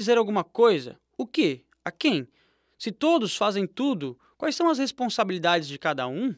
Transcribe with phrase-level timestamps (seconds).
[0.00, 0.98] dizer alguma coisa?
[1.18, 1.62] O que?
[1.84, 2.26] A quem?
[2.78, 6.34] Se todos fazem tudo, quais são as responsabilidades de cada um?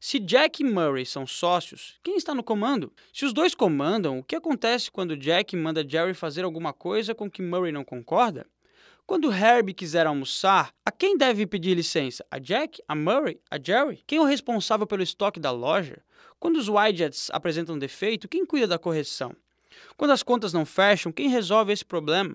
[0.00, 2.90] Se Jack e Murray são sócios, quem está no comando?
[3.12, 7.30] Se os dois comandam, o que acontece quando Jack manda Jerry fazer alguma coisa com
[7.30, 8.46] que Murray não concorda?
[9.06, 12.24] Quando Herbie quiser almoçar, a quem deve pedir licença?
[12.30, 12.82] A Jack?
[12.88, 13.38] A Murray?
[13.50, 14.02] A Jerry?
[14.06, 16.02] Quem é o responsável pelo estoque da loja?
[16.40, 19.36] Quando os widgets apresentam defeito, quem cuida da correção?
[19.94, 22.34] Quando as contas não fecham, quem resolve esse problema?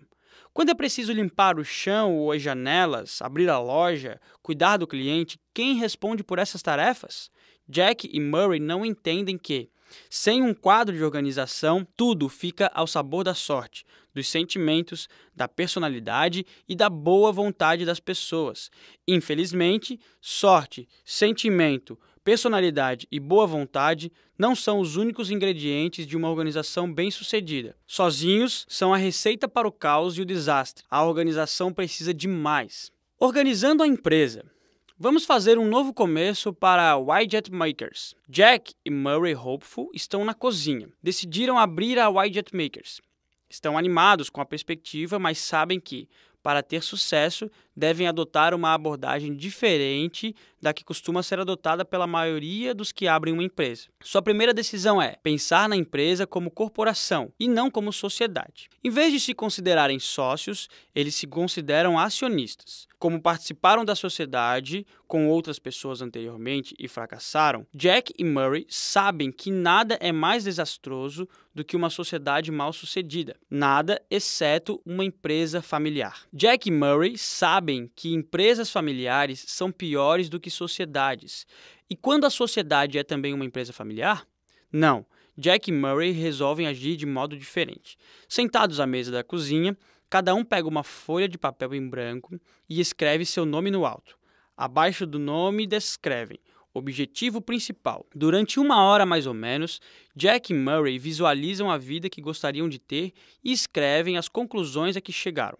[0.54, 5.40] Quando é preciso limpar o chão ou as janelas, abrir a loja, cuidar do cliente,
[5.54, 7.30] quem responde por essas tarefas?
[7.68, 9.70] Jack e Murray não entendem que,
[10.10, 16.46] sem um quadro de organização, tudo fica ao sabor da sorte, dos sentimentos, da personalidade
[16.68, 18.70] e da boa vontade das pessoas.
[19.08, 21.98] Infelizmente, sorte, sentimento,
[22.30, 27.76] personalidade e boa vontade não são os únicos ingredientes de uma organização bem-sucedida.
[27.88, 30.86] Sozinhos, são a receita para o caos e o desastre.
[30.92, 32.92] A organização precisa de mais.
[33.18, 34.46] Organizando a empresa.
[34.96, 38.14] Vamos fazer um novo começo para Widget Makers.
[38.30, 40.88] Jack e Murray Hopeful estão na cozinha.
[41.02, 43.02] Decidiram abrir a Widget Makers.
[43.50, 46.08] Estão animados com a perspectiva, mas sabem que,
[46.44, 52.76] para ter sucesso, devem adotar uma abordagem diferente da que costuma ser adotada pela maioria
[52.76, 53.88] dos que abrem uma empresa.
[54.04, 58.70] Sua primeira decisão é pensar na empresa como corporação e não como sociedade.
[58.84, 62.88] Em vez de se considerarem sócios, eles se consideram acionistas.
[63.00, 69.50] Como participaram da sociedade com outras pessoas anteriormente e fracassaram, Jack e Murray sabem que
[69.50, 73.38] nada é mais desastroso do que uma sociedade mal sucedida.
[73.50, 76.24] Nada exceto uma empresa familiar.
[76.34, 81.46] Jack e Murray sabem que empresas familiares são piores do que sociedades.
[81.90, 84.26] E quando a sociedade é também uma empresa familiar?
[84.72, 85.06] Não.
[85.38, 87.98] Jack e Murray resolvem agir de modo diferente.
[88.28, 89.78] Sentados à mesa da cozinha,
[90.10, 94.18] Cada um pega uma folha de papel em branco e escreve seu nome no alto.
[94.58, 96.40] Abaixo do nome descrevem
[96.74, 98.06] objetivo principal.
[98.16, 99.80] Durante uma hora mais ou menos,
[100.16, 103.12] Jack e Murray visualizam a vida que gostariam de ter
[103.44, 105.58] e escrevem as conclusões a que chegaram.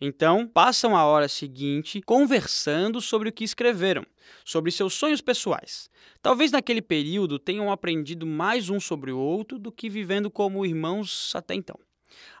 [0.00, 4.04] Então, passam a hora seguinte conversando sobre o que escreveram,
[4.44, 5.88] sobre seus sonhos pessoais.
[6.20, 11.32] Talvez naquele período tenham aprendido mais um sobre o outro do que vivendo como irmãos
[11.34, 11.78] até então.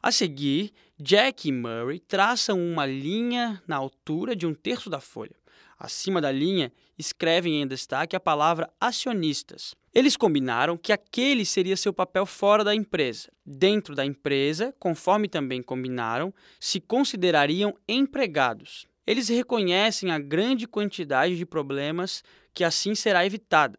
[0.02, 5.34] A seguir, Jack e Murray traçam uma linha na altura de um terço da folha.
[5.78, 6.72] Acima da linha,
[7.02, 9.74] escrevem em destaque a palavra acionistas.
[9.92, 13.28] Eles combinaram que aquele seria seu papel fora da empresa.
[13.44, 18.86] Dentro da empresa, conforme também combinaram, se considerariam empregados.
[19.06, 22.22] Eles reconhecem a grande quantidade de problemas
[22.54, 23.78] que assim será evitada.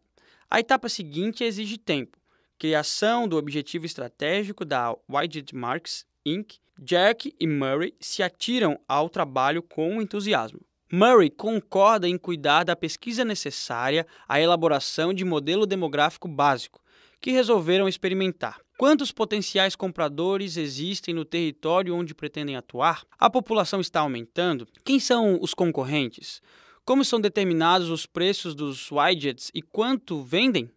[0.50, 2.18] A etapa seguinte exige tempo.
[2.58, 9.62] Criação do objetivo estratégico da Widget Marks Inc., Jack e Murray se atiram ao trabalho
[9.62, 10.60] com entusiasmo.
[10.96, 16.80] Murray concorda em cuidar da pesquisa necessária à elaboração de modelo demográfico básico,
[17.20, 18.60] que resolveram experimentar.
[18.78, 23.04] Quantos potenciais compradores existem no território onde pretendem atuar?
[23.18, 24.68] A população está aumentando?
[24.84, 26.40] Quem são os concorrentes?
[26.84, 30.70] Como são determinados os preços dos widgets e quanto vendem?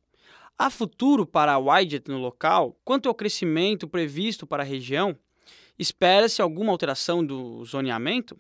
[0.57, 2.75] Há futuro para a widget no local?
[2.83, 5.15] Quanto ao crescimento previsto para a região?
[5.77, 8.35] Espera-se alguma alteração do zoneamento?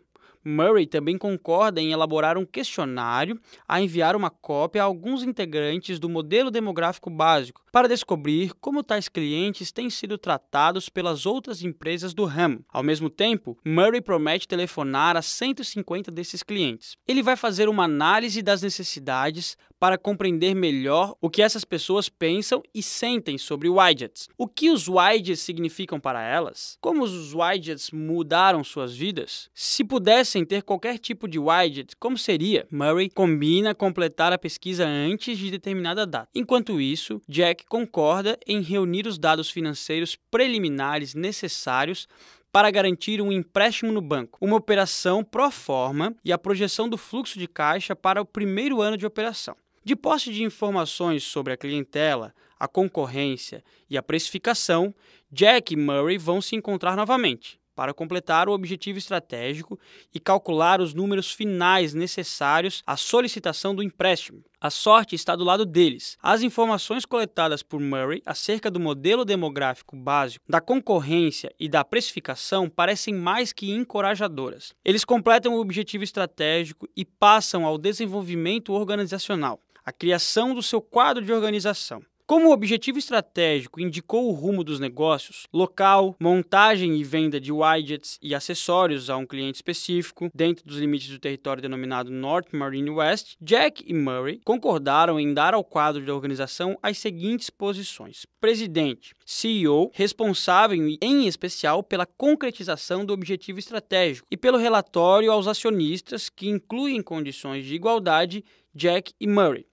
[0.47, 6.07] Murray também concorda em elaborar um questionário a enviar uma cópia a alguns integrantes do
[6.07, 12.25] modelo demográfico básico para descobrir como tais clientes têm sido tratados pelas outras empresas do
[12.25, 12.63] ramo.
[12.69, 16.95] Ao mesmo tempo, Murray promete telefonar a 150 desses clientes.
[17.07, 22.63] Ele vai fazer uma análise das necessidades para compreender melhor o que essas pessoas pensam
[22.73, 24.27] e sentem sobre widgets.
[24.37, 26.77] O que os widgets significam para elas?
[26.81, 29.49] Como os widgets mudaram suas vidas?
[29.53, 32.67] Se pudessem ter qualquer tipo de widget, como seria?
[32.71, 36.29] Murray combina completar a pesquisa antes de determinada data.
[36.33, 42.07] Enquanto isso, Jack concorda em reunir os dados financeiros preliminares necessários
[42.51, 47.37] para garantir um empréstimo no banco, uma operação pro forma e a projeção do fluxo
[47.37, 49.55] de caixa para o primeiro ano de operação.
[49.87, 54.93] De posse de informações sobre a clientela, a concorrência e a precificação,
[55.31, 59.79] Jack e Murray vão se encontrar novamente para completar o objetivo estratégico
[60.11, 64.43] e calcular os números finais necessários à solicitação do empréstimo.
[64.59, 66.17] A sorte está do lado deles.
[66.19, 72.67] As informações coletadas por Murray acerca do modelo demográfico básico, da concorrência e da precificação
[72.67, 74.73] parecem mais que encorajadoras.
[74.83, 81.23] Eles completam o objetivo estratégico e passam ao desenvolvimento organizacional, a criação do seu quadro
[81.23, 82.03] de organização.
[82.25, 88.35] Como objetivo estratégico indicou o rumo dos negócios, local, montagem e venda de widgets e
[88.35, 93.81] acessórios a um cliente específico, dentro dos limites do território denominado North Marine West, Jack
[93.87, 100.77] e Murray concordaram em dar ao quadro da organização as seguintes posições: presidente, CEO, responsável
[101.01, 107.01] em especial pela concretização do objetivo estratégico e pelo relatório aos acionistas, que inclui em
[107.01, 108.43] condições de igualdade
[108.75, 109.65] Jack e Murray.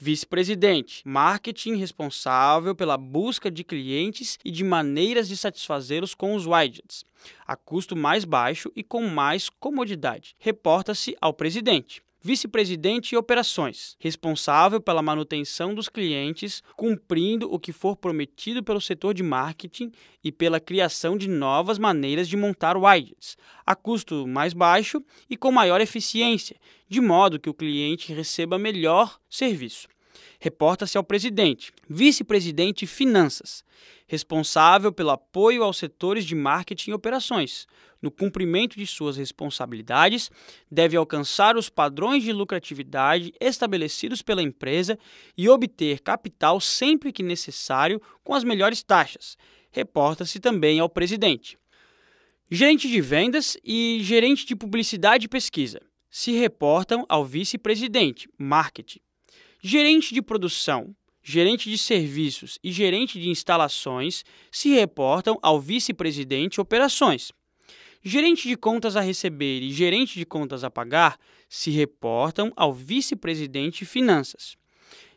[0.00, 7.04] Vice-presidente, marketing responsável pela busca de clientes e de maneiras de satisfazê-los com os widgets,
[7.44, 10.36] a custo mais baixo e com mais comodidade.
[10.38, 12.00] Reporta-se ao presidente.
[12.28, 19.14] Vice-presidente e operações, responsável pela manutenção dos clientes, cumprindo o que for prometido pelo setor
[19.14, 19.90] de marketing
[20.22, 25.50] e pela criação de novas maneiras de montar widgets, a custo mais baixo e com
[25.50, 29.88] maior eficiência, de modo que o cliente receba melhor serviço
[30.38, 33.64] reporta-se ao presidente, vice-presidente Finanças,
[34.06, 37.66] responsável pelo apoio aos setores de marketing e operações.
[38.00, 40.30] No cumprimento de suas responsabilidades,
[40.70, 44.96] deve alcançar os padrões de lucratividade estabelecidos pela empresa
[45.36, 49.36] e obter capital sempre que necessário com as melhores taxas.
[49.72, 51.58] Reporta-se também ao presidente.
[52.50, 55.80] Gerente de vendas e gerente de publicidade e pesquisa
[56.10, 59.00] se reportam ao vice-presidente, marketing.
[59.60, 67.32] Gerente de produção, gerente de serviços e gerente de instalações se reportam ao vice-presidente operações.
[68.00, 71.18] Gerente de contas a receber e gerente de contas a pagar
[71.48, 74.56] se reportam ao vice-presidente finanças.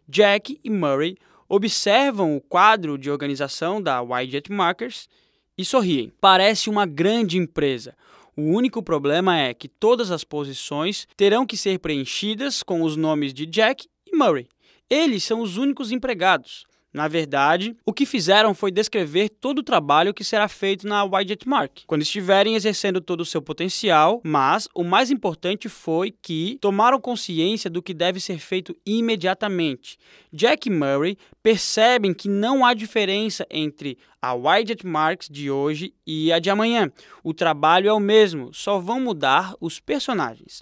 [0.07, 1.17] Jack e Murray
[1.47, 5.07] observam o quadro de organização da Widget Markers
[5.55, 6.11] e sorriem.
[6.19, 7.95] Parece uma grande empresa.
[8.35, 13.33] O único problema é que todas as posições terão que ser preenchidas com os nomes
[13.33, 14.47] de Jack e Murray.
[14.89, 16.65] Eles são os únicos empregados.
[16.93, 21.47] Na verdade, o que fizeram foi descrever todo o trabalho que será feito na Widget
[21.47, 26.99] Mark, quando estiverem exercendo todo o seu potencial, mas o mais importante foi que tomaram
[26.99, 29.97] consciência do que deve ser feito imediatamente.
[30.33, 36.29] Jack e Murray percebem que não há diferença entre a Widget Marks de hoje e
[36.33, 36.91] a de amanhã.
[37.23, 40.61] O trabalho é o mesmo, só vão mudar os personagens.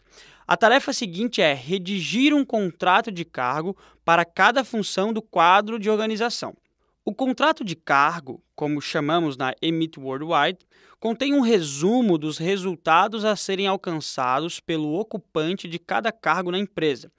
[0.50, 5.92] A tarefa seguinte é redigir um contrato de cargo para cada função do quadro de
[5.92, 6.58] organização.
[7.06, 10.58] O contrato de cargo, como chamamos na Emit Worldwide,
[11.00, 17.12] contém um resumo dos resultados a serem alcançados pelo ocupante de cada cargo na empresa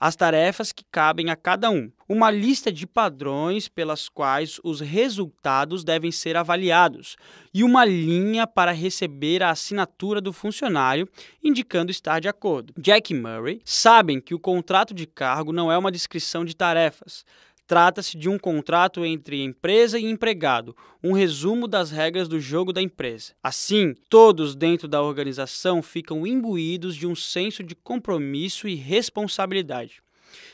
[0.00, 5.84] as tarefas que cabem a cada um, uma lista de padrões pelas quais os resultados
[5.84, 7.16] devem ser avaliados
[7.52, 11.08] e uma linha para receber a assinatura do funcionário
[11.42, 12.72] indicando estar de acordo.
[12.78, 17.24] Jack e Murray sabem que o contrato de cargo não é uma descrição de tarefas,
[17.68, 20.74] Trata-se de um contrato entre empresa e empregado,
[21.04, 23.34] um resumo das regras do jogo da empresa.
[23.42, 30.00] Assim, todos dentro da organização ficam imbuídos de um senso de compromisso e responsabilidade.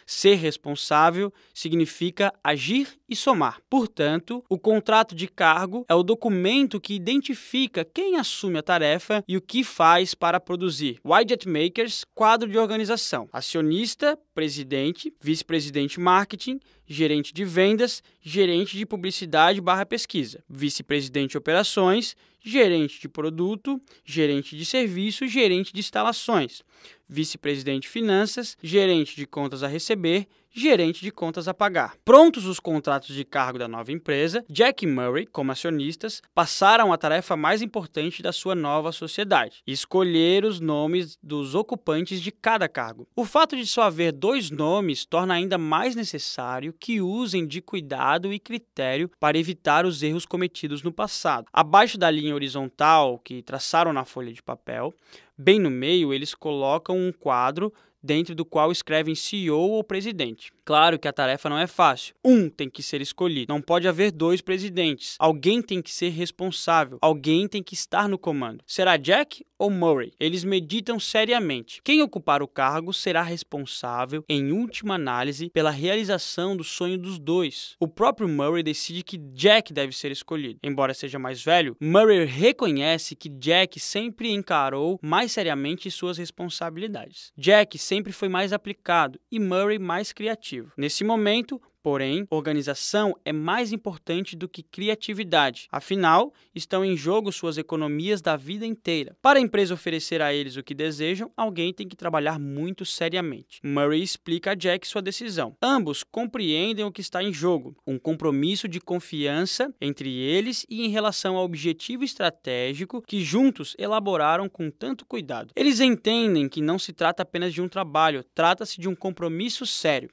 [0.06, 3.61] Ser responsável significa agir e somar.
[3.69, 9.37] Portanto, o contrato de cargo é o documento que identifica quem assume a tarefa e
[9.37, 10.99] o que faz para produzir.
[11.05, 13.29] Widget Makers, quadro de organização.
[13.33, 23.00] Acionista, presidente, vice-presidente marketing, gerente de vendas, gerente de publicidade barra pesquisa, vice-presidente operações, gerente
[23.00, 26.62] de produto, gerente de serviço, gerente de instalações,
[27.08, 31.96] vice-presidente finanças, gerente de contas a receber, gerente de contas a pagar.
[32.05, 36.96] Prontos os contratos de cargo da nova empresa, Jack e Murray, como acionistas, passaram a
[36.96, 43.08] tarefa mais importante da sua nova sociedade: escolher os nomes dos ocupantes de cada cargo.
[43.17, 48.32] O fato de só haver dois nomes torna ainda mais necessário que usem de cuidado
[48.32, 51.46] e critério para evitar os erros cometidos no passado.
[51.53, 54.94] Abaixo da linha horizontal que traçaram na folha de papel,
[55.37, 57.73] bem no meio, eles colocam um quadro
[58.05, 60.53] dentro do qual escrevem CEO ou presidente.
[60.65, 62.15] Claro que a tarefa não é fácil.
[62.25, 63.53] Um tem que ser escolhido.
[63.53, 65.17] Não pode haver dois presidentes.
[65.19, 66.99] Alguém tem que ser responsável.
[67.03, 68.63] Alguém tem que estar no comando.
[68.67, 70.13] Será Jack ou Murray?
[70.19, 71.81] Eles meditam seriamente.
[71.82, 77.77] Quem ocupar o cargo será responsável, em última análise, pela realização do sonho dos dois.
[77.79, 80.58] O próprio Murray decide que Jack deve ser escolhido.
[80.63, 87.32] Embora seja mais velho, Murray reconhece que Jack sempre encarou mais seriamente suas responsabilidades.
[87.37, 90.72] Jack sempre foi mais aplicado e Murray mais criativo.
[90.77, 95.69] Nesse momento, Porém, organização é mais importante do que criatividade.
[95.70, 99.14] Afinal, estão em jogo suas economias da vida inteira.
[99.20, 103.60] Para a empresa oferecer a eles o que desejam, alguém tem que trabalhar muito seriamente.
[103.62, 105.55] Murray explica a Jack sua decisão.
[105.60, 110.88] Ambos compreendem o que está em jogo, um compromisso de confiança entre eles e em
[110.88, 115.53] relação ao objetivo estratégico que juntos elaboraram com tanto cuidado.
[115.55, 120.08] Eles entendem que não se trata apenas de um trabalho, trata-se de um compromisso sério.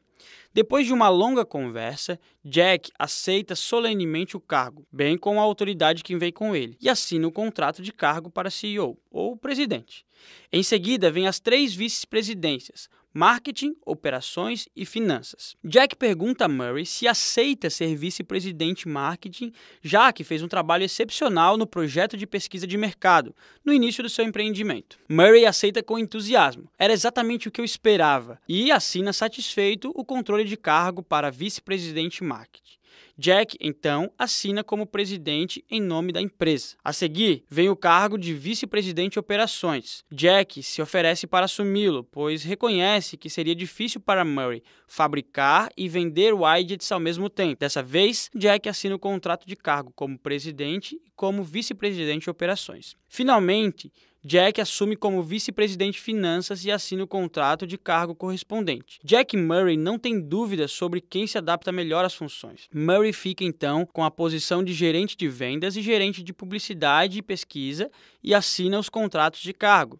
[0.53, 6.17] Depois de uma longa conversa, Jack aceita solenemente o cargo, bem como a autoridade que
[6.17, 10.05] vem com ele, e assina o contrato de cargo para CEO, ou presidente.
[10.51, 15.55] Em seguida, vêm as três vice-presidências, marketing, operações e finanças.
[15.63, 19.51] Jack pergunta a Murray se aceita ser vice-presidente marketing,
[19.81, 24.09] já que fez um trabalho excepcional no projeto de pesquisa de mercado no início do
[24.09, 24.97] seu empreendimento.
[25.09, 26.69] Murray aceita com entusiasmo.
[26.77, 32.23] Era exatamente o que eu esperava e assina satisfeito o controle de cargo para vice-presidente
[32.23, 32.80] marketing.
[33.17, 36.75] Jack, então, assina como presidente em nome da empresa.
[36.83, 40.03] A seguir, vem o cargo de vice-presidente de operações.
[40.11, 46.33] Jack se oferece para assumi-lo, pois reconhece que seria difícil para Murray fabricar e vender
[46.33, 47.59] widgets ao mesmo tempo.
[47.59, 52.95] Dessa vez, Jack assina o contrato de cargo como presidente e como vice-presidente de operações.
[53.07, 53.91] Finalmente,
[54.23, 58.99] Jack assume como vice-presidente de finanças e assina o contrato de cargo correspondente.
[59.03, 62.69] Jack Murray não tem dúvidas sobre quem se adapta melhor às funções.
[62.71, 67.23] Murray fica então com a posição de gerente de vendas e gerente de publicidade e
[67.23, 67.89] pesquisa
[68.23, 69.99] e assina os contratos de cargo.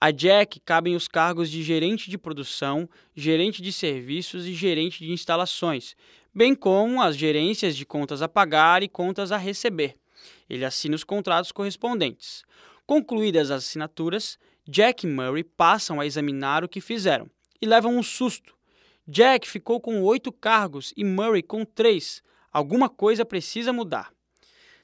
[0.00, 5.12] A Jack cabem os cargos de gerente de produção, gerente de serviços e gerente de
[5.12, 5.94] instalações,
[6.34, 9.96] bem como as gerências de contas a pagar e contas a receber.
[10.48, 12.42] Ele assina os contratos correspondentes.
[12.90, 14.36] Concluídas as assinaturas,
[14.68, 17.30] Jack e Murray passam a examinar o que fizeram
[17.62, 18.56] e levam um susto.
[19.06, 22.20] Jack ficou com oito cargos e Murray com três.
[22.52, 24.12] Alguma coisa precisa mudar.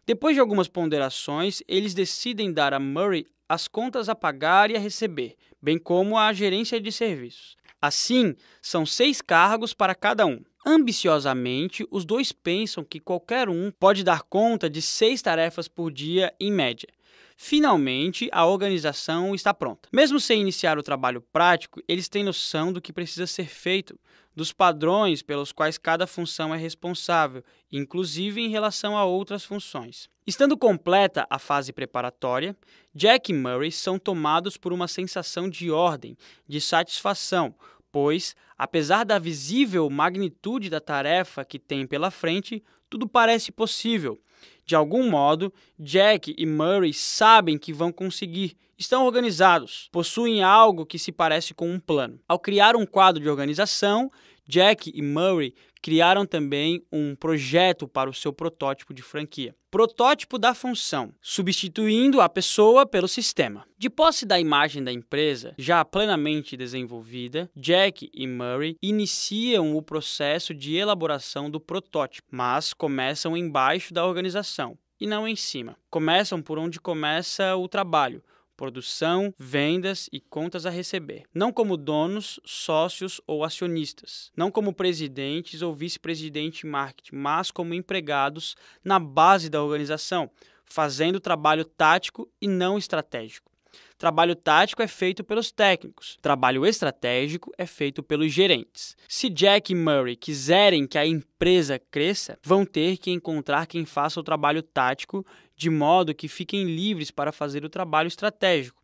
[0.06, 4.78] Depois de algumas ponderações, eles decidem dar a Murray as contas a pagar e a
[4.78, 7.56] receber, bem como a gerência de serviços.
[7.82, 10.44] Assim, são seis cargos para cada um.
[10.64, 16.32] Ambiciosamente, os dois pensam que qualquer um pode dar conta de seis tarefas por dia
[16.38, 16.88] em média.
[17.36, 19.88] Finalmente, a organização está pronta.
[19.92, 23.98] Mesmo sem iniciar o trabalho prático, eles têm noção do que precisa ser feito,
[24.34, 30.08] dos padrões pelos quais cada função é responsável, inclusive em relação a outras funções.
[30.26, 32.56] Estando completa a fase preparatória,
[32.94, 36.16] Jack e Murray são tomados por uma sensação de ordem,
[36.48, 37.54] de satisfação,
[37.92, 44.18] pois, apesar da visível magnitude da tarefa que têm pela frente, tudo parece possível
[44.66, 50.98] de algum modo, Jack e Murray sabem que vão conseguir, estão organizados, possuem algo que
[50.98, 52.18] se parece com um plano.
[52.28, 54.10] Ao criar um quadro de organização,
[54.48, 59.54] Jack e Murray criaram também um projeto para o seu protótipo de franquia.
[59.70, 63.64] Protótipo da função, substituindo a pessoa pelo sistema.
[63.78, 70.54] De posse da imagem da empresa, já plenamente desenvolvida, Jack e Murray iniciam o processo
[70.54, 75.76] de elaboração do protótipo, mas começam embaixo da organização e não em cima.
[75.90, 78.22] Começam por onde começa o trabalho,
[78.56, 81.24] produção, vendas e contas a receber.
[81.34, 84.32] Não como donos, sócios ou acionistas.
[84.36, 90.30] Não como presidentes ou vice-presidente de marketing, mas como empregados na base da organização,
[90.64, 93.50] fazendo trabalho tático e não estratégico.
[93.98, 98.94] Trabalho tático é feito pelos técnicos, trabalho estratégico é feito pelos gerentes.
[99.08, 104.20] Se Jack e Murray quiserem que a empresa cresça, vão ter que encontrar quem faça
[104.20, 105.24] o trabalho tático
[105.56, 108.80] de modo que fiquem livres para fazer o trabalho estratégico.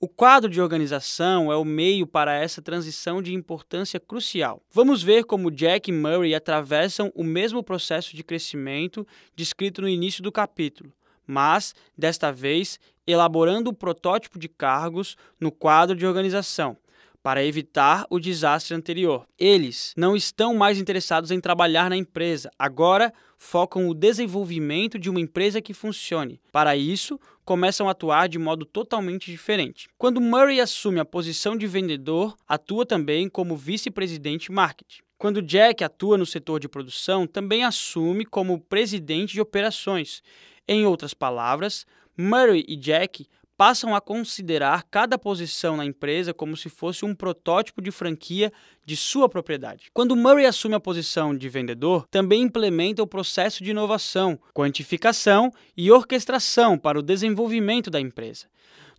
[0.00, 4.62] O quadro de organização é o meio para essa transição de importância crucial.
[4.70, 10.22] Vamos ver como Jack e Murray atravessam o mesmo processo de crescimento descrito no início
[10.22, 10.92] do capítulo,
[11.26, 16.76] mas, desta vez, elaborando o protótipo de cargos no quadro de organização,
[17.22, 19.26] para evitar o desastre anterior.
[19.38, 25.20] Eles não estão mais interessados em trabalhar na empresa, agora focam o desenvolvimento de uma
[25.20, 26.40] empresa que funcione.
[26.50, 29.88] Para isso, começam a atuar de modo totalmente diferente.
[29.96, 35.02] Quando Murray assume a posição de vendedor, atua também como vice-presidente marketing.
[35.16, 40.22] Quando Jack atua no setor de produção, também assume como presidente de operações.
[40.66, 43.26] Em outras palavras, Murray e Jack
[43.58, 48.52] passam a considerar cada posição na empresa como se fosse um protótipo de franquia
[48.86, 49.90] de sua propriedade.
[49.92, 55.90] Quando Murray assume a posição de vendedor, também implementa o processo de inovação, quantificação e
[55.90, 58.46] orquestração para o desenvolvimento da empresa.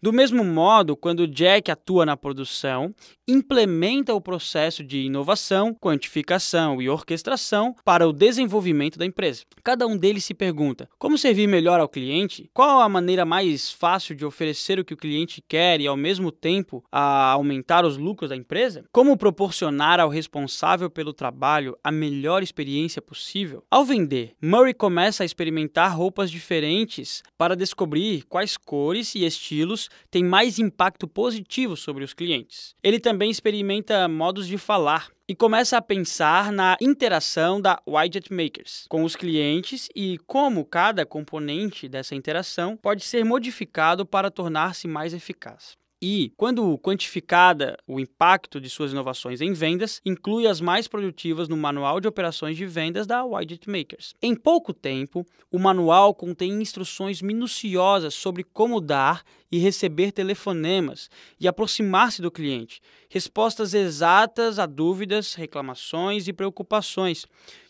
[0.01, 2.95] Do mesmo modo, quando Jack atua na produção,
[3.27, 9.43] implementa o processo de inovação, quantificação e orquestração para o desenvolvimento da empresa.
[9.61, 12.49] Cada um deles se pergunta: como servir melhor ao cliente?
[12.53, 16.31] Qual a maneira mais fácil de oferecer o que o cliente quer e ao mesmo
[16.31, 18.85] tempo aumentar os lucros da empresa?
[18.93, 23.65] Como proporcionar ao responsável pelo trabalho a melhor experiência possível?
[23.69, 30.23] Ao vender, Murray começa a experimentar roupas diferentes para descobrir quais cores e estilos têm
[30.23, 32.75] mais impacto positivo sobre os clientes.
[32.83, 38.85] Ele também experimenta modos de falar e começa a pensar na interação da Widget Makers
[38.89, 45.13] com os clientes e como cada componente dessa interação pode ser modificado para tornar-se mais
[45.13, 45.77] eficaz.
[46.01, 51.57] E, quando quantificada o impacto de suas inovações em vendas, inclui as mais produtivas no
[51.57, 54.15] Manual de Operações de Vendas da Widget Makers.
[54.21, 61.49] Em pouco tempo, o manual contém instruções minuciosas sobre como dar e receber telefonemas e
[61.49, 62.79] aproximar-se do cliente,
[63.09, 67.25] respostas exatas a dúvidas, reclamações e preocupações,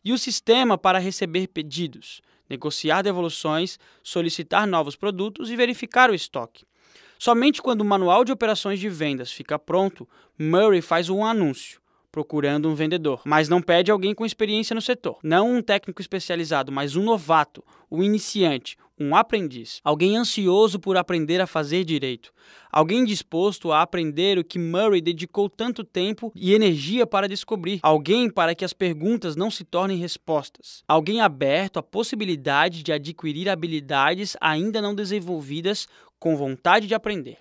[0.05, 6.68] e o sistema para receber pedidos, negociar devoluções, solicitar novos produtos e verificar o estoque.
[7.21, 10.07] Somente quando o manual de operações de vendas fica pronto,
[10.39, 15.19] Murray faz um anúncio procurando um vendedor, mas não pede alguém com experiência no setor.
[15.21, 21.39] Não um técnico especializado, mas um novato, um iniciante, um aprendiz, alguém ansioso por aprender
[21.39, 22.33] a fazer direito,
[22.69, 28.29] alguém disposto a aprender o que Murray dedicou tanto tempo e energia para descobrir, alguém
[28.29, 34.35] para que as perguntas não se tornem respostas, alguém aberto à possibilidade de adquirir habilidades
[34.41, 35.87] ainda não desenvolvidas
[36.19, 37.37] com vontade de aprender.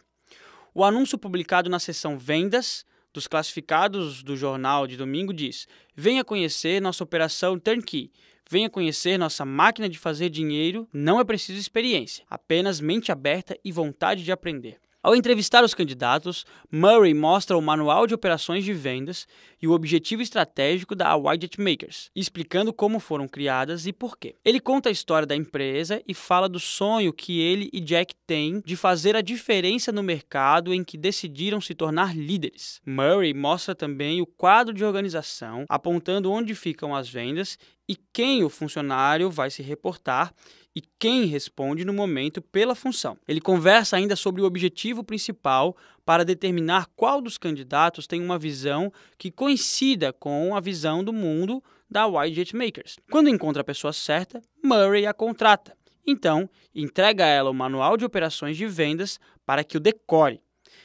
[0.74, 6.80] O anúncio publicado na seção Vendas dos classificados do jornal de domingo diz: Venha conhecer
[6.80, 8.12] nossa operação Turnkey.
[8.50, 10.88] Venha conhecer nossa máquina de fazer dinheiro.
[10.92, 14.78] Não é preciso experiência, apenas mente aberta e vontade de aprender.
[15.08, 19.26] Ao entrevistar os candidatos, Murray mostra o manual de operações de vendas
[19.58, 24.34] e o objetivo estratégico da Widget Makers, explicando como foram criadas e por quê.
[24.44, 28.60] Ele conta a história da empresa e fala do sonho que ele e Jack têm
[28.62, 32.78] de fazer a diferença no mercado em que decidiram se tornar líderes.
[32.84, 38.50] Murray mostra também o quadro de organização, apontando onde ficam as vendas e quem o
[38.50, 40.34] funcionário vai se reportar
[40.78, 43.18] e quem responde no momento pela função.
[43.26, 48.92] Ele conversa ainda sobre o objetivo principal para determinar qual dos candidatos tem uma visão
[49.18, 51.60] que coincida com a visão do mundo
[51.90, 52.94] da Widget Makers.
[53.10, 55.76] Quando encontra a pessoa certa, Murray a contrata.
[56.06, 60.40] Então, entrega a ela o manual de operações de vendas para que o decore.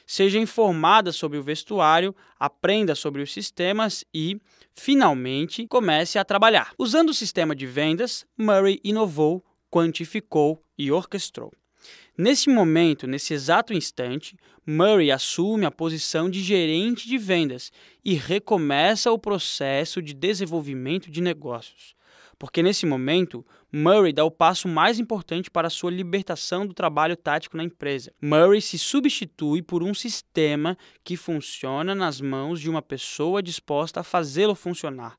[0.08, 4.42] Seja informada sobre o vestuário, aprenda sobre os sistemas e,
[4.74, 6.74] finalmente, comece a trabalhar.
[6.80, 11.52] Usando o sistema de vendas, Murray inovou quantificou e orquestrou.
[12.16, 17.72] Nesse momento, nesse exato instante, Murray assume a posição de gerente de vendas
[18.06, 21.96] e recomeça o processo de desenvolvimento de negócios.
[22.38, 27.58] Porque nesse momento, Murray dá o passo mais importante para sua libertação do trabalho tático
[27.58, 28.14] na empresa.
[28.22, 34.04] Murray se substitui por um sistema que funciona nas mãos de uma pessoa disposta a
[34.04, 35.18] fazê-lo funcionar.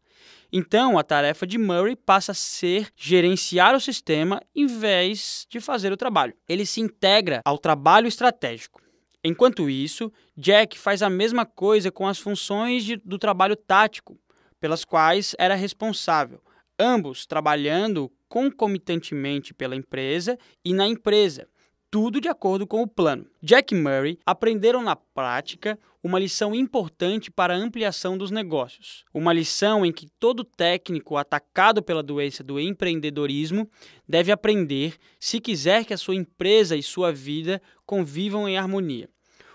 [0.57, 5.93] Então, a tarefa de Murray passa a ser gerenciar o sistema em vez de fazer
[5.93, 6.33] o trabalho.
[6.49, 8.81] Ele se integra ao trabalho estratégico.
[9.25, 14.17] Enquanto isso, Jack faz a mesma coisa com as funções de, do trabalho tático,
[14.61, 16.41] pelas quais era responsável,
[16.79, 21.49] ambos trabalhando concomitantemente pela empresa e na empresa,
[21.95, 23.25] tudo de acordo com o plano.
[23.41, 29.05] Jack e Murray aprenderam na prática uma lição importante para a ampliação dos negócios.
[29.15, 33.71] Uma lição em que todo técnico atacado pela doença do empreendedorismo
[34.09, 39.09] deve aprender se quiser que a sua empresa e sua vida convivam em harmonia.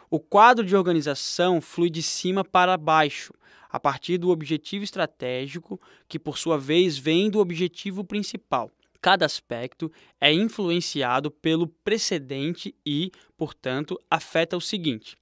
[0.10, 3.34] O quadro de organização flui de cima para baixo,
[3.70, 8.72] a partir do objetivo estratégico, que por sua vez vem do objetivo principal.
[9.02, 15.18] Cada aspecto é influenciado pelo precedente e, portanto, afeta o seguinte: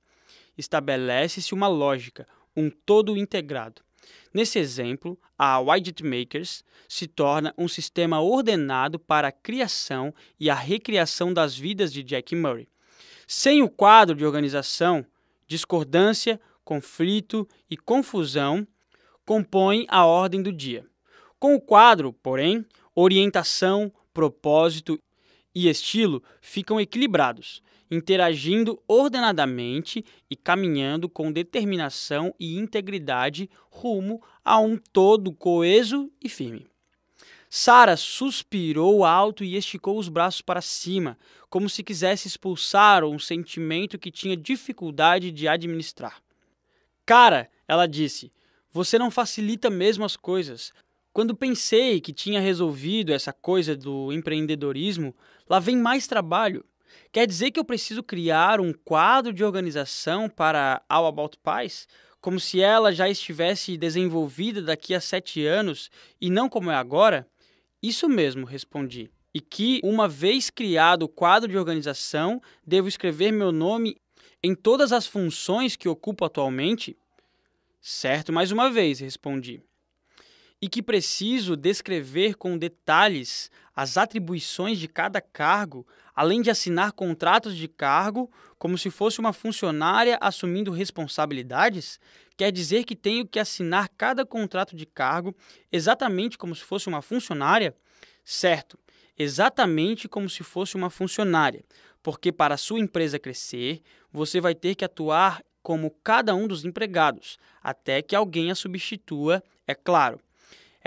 [0.58, 3.82] estabelece-se uma lógica, um todo integrado.
[4.34, 10.56] Nesse exemplo, a Widget Makers se torna um sistema ordenado para a criação e a
[10.56, 12.68] recriação das vidas de Jack Murray.
[13.28, 15.06] Sem o quadro de organização,
[15.48, 18.68] discordância, conflito e confusão
[19.26, 20.86] compõem a ordem do dia.
[21.40, 22.66] Com o quadro, porém,
[23.00, 25.00] orientação, propósito
[25.54, 34.78] e estilo ficam equilibrados, interagindo ordenadamente e caminhando com determinação e integridade rumo a um
[34.78, 36.66] todo coeso e firme.
[37.48, 41.20] Sara suspirou alto e esticou os braços para cima,
[41.52, 46.20] como se quisesse expulsar um sentimento que tinha dificuldade de administrar.
[47.06, 48.34] Cara, ela disse,
[48.72, 50.74] você não facilita mesmo as coisas.
[51.18, 55.16] Quando pensei que tinha resolvido essa coisa do empreendedorismo,
[55.50, 56.64] lá vem mais trabalho.
[57.12, 61.88] Quer dizer que eu preciso criar um quadro de organização para All About Pies,
[62.22, 65.90] como se ela já estivesse desenvolvida daqui a sete anos
[66.22, 67.28] e não como é agora?
[67.82, 69.10] Isso mesmo, respondi.
[69.34, 73.98] E que, uma vez criado o quadro de organização, devo escrever meu nome
[74.44, 76.96] em todas as funções que ocupo atualmente?
[77.82, 79.64] Certo, mais uma vez, respondi.
[80.60, 87.56] E que preciso descrever com detalhes as atribuições de cada cargo, além de assinar contratos
[87.56, 92.00] de cargo como se fosse uma funcionária assumindo responsabilidades?
[92.36, 95.36] Quer dizer que tenho que assinar cada contrato de cargo
[95.72, 97.76] exatamente como se fosse uma funcionária?
[98.26, 98.80] Certo,
[99.16, 101.64] exatamente como se fosse uma funcionária,
[102.02, 106.66] porque para a sua empresa crescer, você vai ter que atuar como cada um dos
[106.66, 110.20] empregados, até que alguém a substitua, é claro.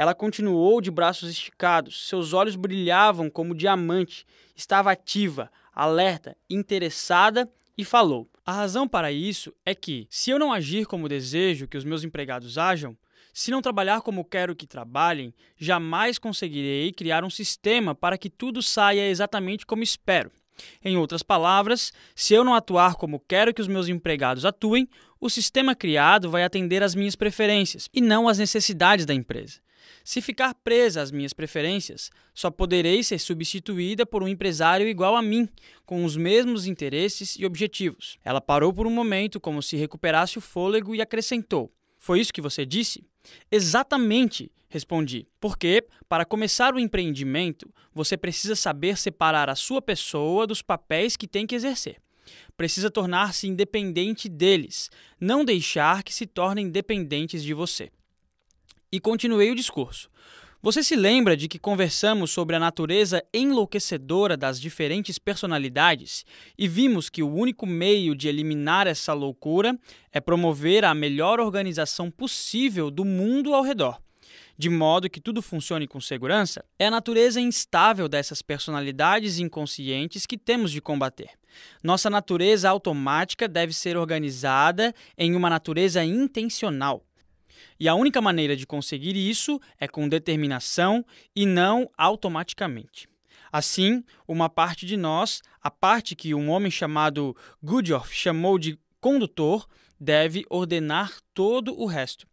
[0.01, 4.25] Ela continuou de braços esticados, seus olhos brilhavam como diamante,
[4.57, 10.55] estava ativa, alerta, interessada e falou: A razão para isso é que, se eu não
[10.55, 12.97] agir como desejo que os meus empregados ajam,
[13.35, 18.63] se não trabalhar como quero que trabalhem, jamais conseguirei criar um sistema para que tudo
[18.63, 20.33] saia exatamente como espero.
[20.83, 24.89] Em outras palavras, se eu não atuar como quero que os meus empregados atuem,
[25.21, 29.61] o sistema criado vai atender às minhas preferências e não às necessidades da empresa.
[30.05, 35.23] Se ficar presa às minhas preferências, só poderei ser substituída por um empresário igual a
[35.23, 35.49] mim,
[35.85, 38.19] com os mesmos interesses e objetivos.
[38.25, 42.40] Ela parou por um momento, como se recuperasse o fôlego, e acrescentou: Foi isso que
[42.40, 43.05] você disse?
[43.51, 45.29] Exatamente, respondi.
[45.38, 51.29] Porque, para começar o empreendimento, você precisa saber separar a sua pessoa dos papéis que
[51.29, 52.01] tem que exercer.
[52.57, 54.90] Precisa tornar-se independente deles,
[55.21, 57.90] não deixar que se tornem dependentes de você
[58.92, 60.11] e continuei o discurso.
[60.62, 66.26] Você se lembra de que conversamos sobre a natureza enlouquecedora das diferentes personalidades
[66.59, 69.74] e vimos que o único meio de eliminar essa loucura
[70.12, 73.98] é promover a melhor organização possível do mundo ao redor,
[74.59, 76.62] de modo que tudo funcione com segurança?
[76.79, 81.31] É a natureza instável dessas personalidades inconscientes que temos de combater.
[81.83, 87.03] Nossa natureza automática deve ser organizada em uma natureza intencional.
[87.79, 93.09] E a única maneira de conseguir isso é com determinação e não automaticamente.
[93.53, 99.66] Assim, uma parte de nós, a parte que um homem chamado Gurdjieff chamou de condutor,
[99.99, 102.27] deve ordenar todo o resto.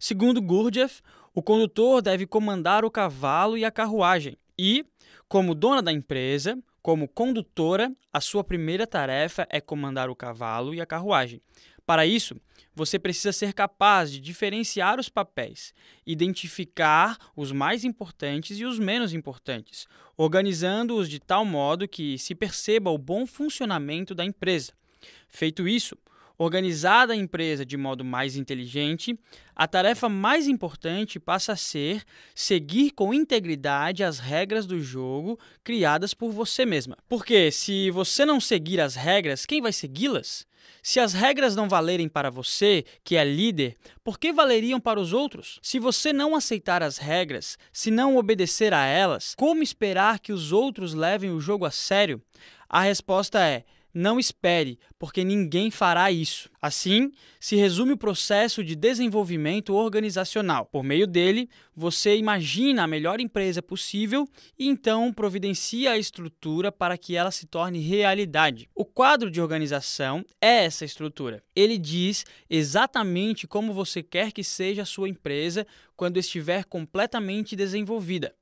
[0.00, 1.00] Segundo Gurdjieff,
[1.34, 4.84] o condutor deve comandar o cavalo e a carruagem e,
[5.28, 10.80] como dona da empresa, como condutora, a sua primeira tarefa é comandar o cavalo e
[10.80, 11.40] a carruagem.
[11.88, 12.38] Para isso,
[12.74, 15.72] você precisa ser capaz de diferenciar os papéis,
[16.06, 22.90] identificar os mais importantes e os menos importantes, organizando-os de tal modo que se perceba
[22.90, 24.74] o bom funcionamento da empresa.
[25.30, 25.96] Feito isso,
[26.38, 29.18] organizada a empresa de modo mais inteligente,
[29.54, 36.14] a tarefa mais importante passa a ser seguir com integridade as regras do jogo criadas
[36.14, 36.96] por você mesma.
[37.08, 40.46] Porque se você não seguir as regras, quem vai segui-las?
[40.82, 45.12] Se as regras não valerem para você, que é líder, por que valeriam para os
[45.12, 45.58] outros?
[45.62, 50.52] Se você não aceitar as regras, se não obedecer a elas, como esperar que os
[50.52, 52.22] outros levem o jogo a sério?
[52.68, 56.50] A resposta é: não espere, porque ninguém fará isso.
[56.60, 60.66] Assim, se resume o processo de desenvolvimento organizacional.
[60.66, 66.98] Por meio dele, você imagina a melhor empresa possível e então providencia a estrutura para
[66.98, 68.68] que ela se torne realidade.
[68.74, 71.42] O quadro de organização é essa estrutura.
[71.54, 78.34] Ele diz exatamente como você quer que seja a sua empresa quando estiver completamente desenvolvida.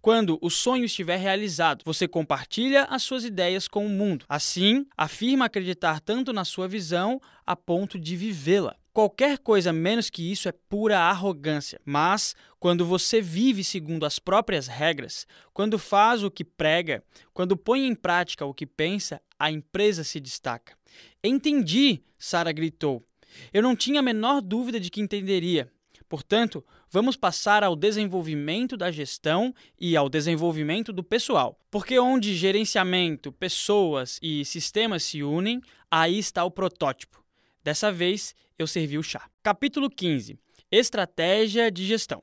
[0.00, 4.24] Quando o sonho estiver realizado, você compartilha as suas ideias com o mundo.
[4.28, 8.76] Assim, afirma acreditar tanto na sua visão a ponto de vivê-la.
[8.92, 11.80] Qualquer coisa menos que isso é pura arrogância.
[11.84, 17.86] Mas, quando você vive segundo as próprias regras, quando faz o que prega, quando põe
[17.86, 20.76] em prática o que pensa, a empresa se destaca.
[21.22, 23.04] Entendi, Sara gritou.
[23.52, 25.70] Eu não tinha a menor dúvida de que entenderia.
[26.08, 31.58] Portanto, vamos passar ao desenvolvimento da gestão e ao desenvolvimento do pessoal.
[31.70, 37.22] Porque onde gerenciamento, pessoas e sistemas se unem, aí está o protótipo.
[37.62, 39.28] Dessa vez, eu servi o chá.
[39.42, 40.38] Capítulo 15
[40.70, 42.22] Estratégia de gestão.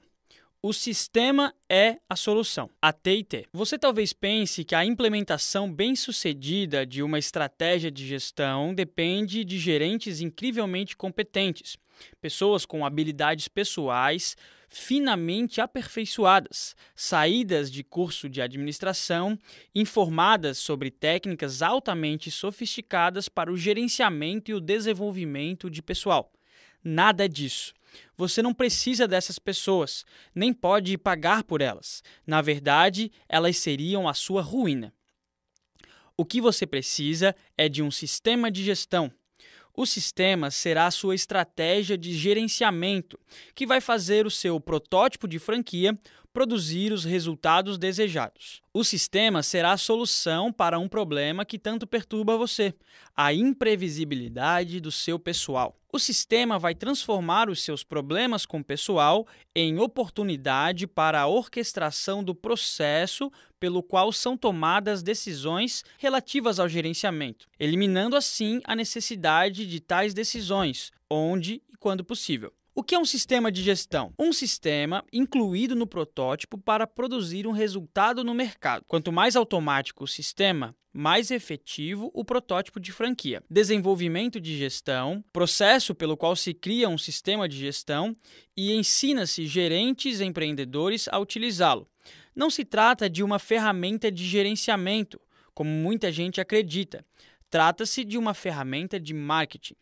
[0.62, 2.70] O sistema é a solução.
[2.82, 3.48] A TIT.
[3.54, 10.20] Você talvez pense que a implementação bem-sucedida de uma estratégia de gestão depende de gerentes
[10.20, 11.78] incrivelmente competentes,
[12.20, 14.36] pessoas com habilidades pessoais
[14.68, 19.38] finamente aperfeiçoadas, saídas de curso de administração,
[19.74, 26.32] informadas sobre técnicas altamente sofisticadas para o gerenciamento e o desenvolvimento de pessoal.
[26.84, 27.74] Nada disso.
[28.16, 32.04] Você não precisa dessas pessoas, nem pode pagar por elas.
[32.26, 34.94] Na verdade, elas seriam a sua ruína.
[36.18, 39.12] O que você precisa é de um sistema de gestão.
[39.80, 43.20] O sistema será a sua estratégia de gerenciamento,
[43.54, 45.96] que vai fazer o seu protótipo de franquia
[46.38, 48.62] produzir os resultados desejados.
[48.72, 52.76] O sistema será a solução para um problema que tanto perturba você:
[53.16, 55.76] a imprevisibilidade do seu pessoal.
[55.92, 62.24] O sistema vai transformar os seus problemas com o pessoal em oportunidade para a orquestração
[62.24, 69.80] do processo pelo qual são tomadas decisões relativas ao gerenciamento, eliminando assim a necessidade de
[69.80, 72.54] tais decisões, onde e quando possível.
[72.80, 74.14] O que é um sistema de gestão?
[74.20, 78.86] Um sistema incluído no protótipo para produzir um resultado no mercado.
[78.88, 83.42] Quanto mais automático o sistema, mais efetivo o protótipo de franquia.
[83.50, 88.16] Desenvolvimento de gestão, processo pelo qual se cria um sistema de gestão
[88.56, 91.90] e ensina-se gerentes e empreendedores a utilizá-lo.
[92.36, 95.20] Não se trata de uma ferramenta de gerenciamento,
[95.52, 97.04] como muita gente acredita.
[97.50, 99.74] Trata-se de uma ferramenta de marketing.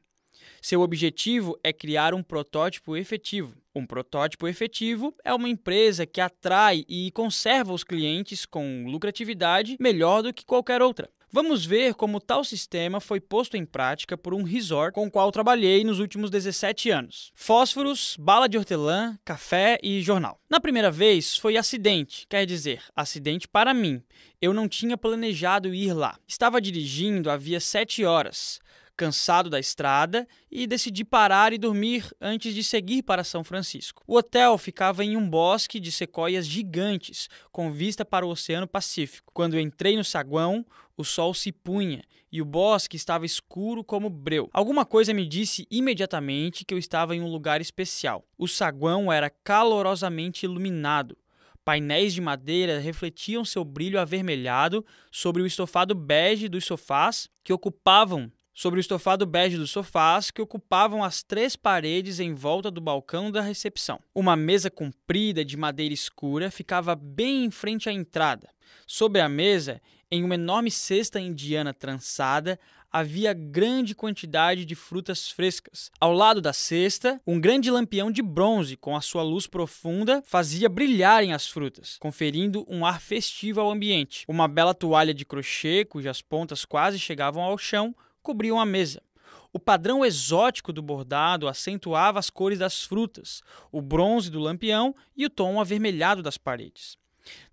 [0.66, 3.56] Seu objetivo é criar um protótipo efetivo.
[3.76, 10.24] Um protótipo efetivo é uma empresa que atrai e conserva os clientes com lucratividade melhor
[10.24, 11.08] do que qualquer outra.
[11.32, 15.32] Vamos ver como tal sistema foi posto em prática por um resort com o qual
[15.32, 17.32] trabalhei nos últimos 17 anos.
[17.36, 20.40] Fósforos, bala de hortelã, café e jornal.
[20.50, 24.02] Na primeira vez foi acidente, quer dizer, acidente para mim.
[24.42, 26.18] Eu não tinha planejado ir lá.
[26.28, 28.60] Estava dirigindo havia 7 horas
[28.96, 34.04] cansado da estrada e decidi parar e dormir antes de seguir para São Francisco.
[34.08, 39.32] O hotel ficava em um bosque de sequoias gigantes, com vista para o Oceano Pacífico.
[39.34, 40.66] Quando entrei no saguão,
[40.98, 44.50] o sol se punha e o bosque estava escuro como breu.
[44.52, 48.26] Alguma coisa me disse imediatamente que eu estava em um lugar especial.
[48.38, 51.18] O saguão era calorosamente iluminado.
[51.64, 58.32] Painéis de madeira refletiam seu brilho avermelhado sobre o estofado bege dos sofás que ocupavam
[58.56, 63.30] sobre o estofado bege dos sofás que ocupavam as três paredes em volta do balcão
[63.30, 64.00] da recepção.
[64.16, 68.50] Uma mesa comprida de madeira escura ficava bem em frente à entrada.
[68.88, 72.58] Sobre a mesa, em uma enorme cesta indiana trançada,
[72.90, 75.92] havia grande quantidade de frutas frescas.
[76.00, 80.70] Ao lado da cesta, um grande lampião de bronze, com a sua luz profunda, fazia
[80.70, 84.24] brilharem as frutas, conferindo um ar festivo ao ambiente.
[84.30, 87.94] Uma bela toalha de crochê, cujas pontas quase chegavam ao chão,
[88.26, 89.02] cobriam a mesa.
[89.54, 95.26] O padrão exótico do bordado acentuava as cores das frutas, o bronze do lampião e
[95.26, 96.98] o tom avermelhado das paredes.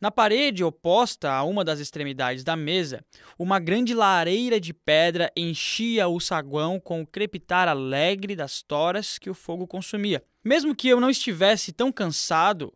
[0.00, 3.04] Na parede oposta a uma das extremidades da mesa,
[3.38, 9.30] uma grande lareira de pedra enchia o saguão com o crepitar alegre das toras que
[9.30, 10.22] o fogo consumia.
[10.44, 12.72] Mesmo que eu não estivesse tão cansado,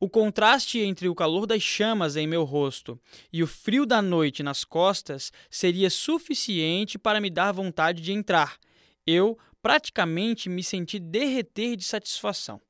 [0.00, 3.00] o contraste entre o calor das chamas em meu rosto
[3.32, 8.58] e o frio da noite nas costas seria suficiente para me dar vontade de entrar.
[9.06, 12.60] Eu praticamente me senti derreter de satisfação.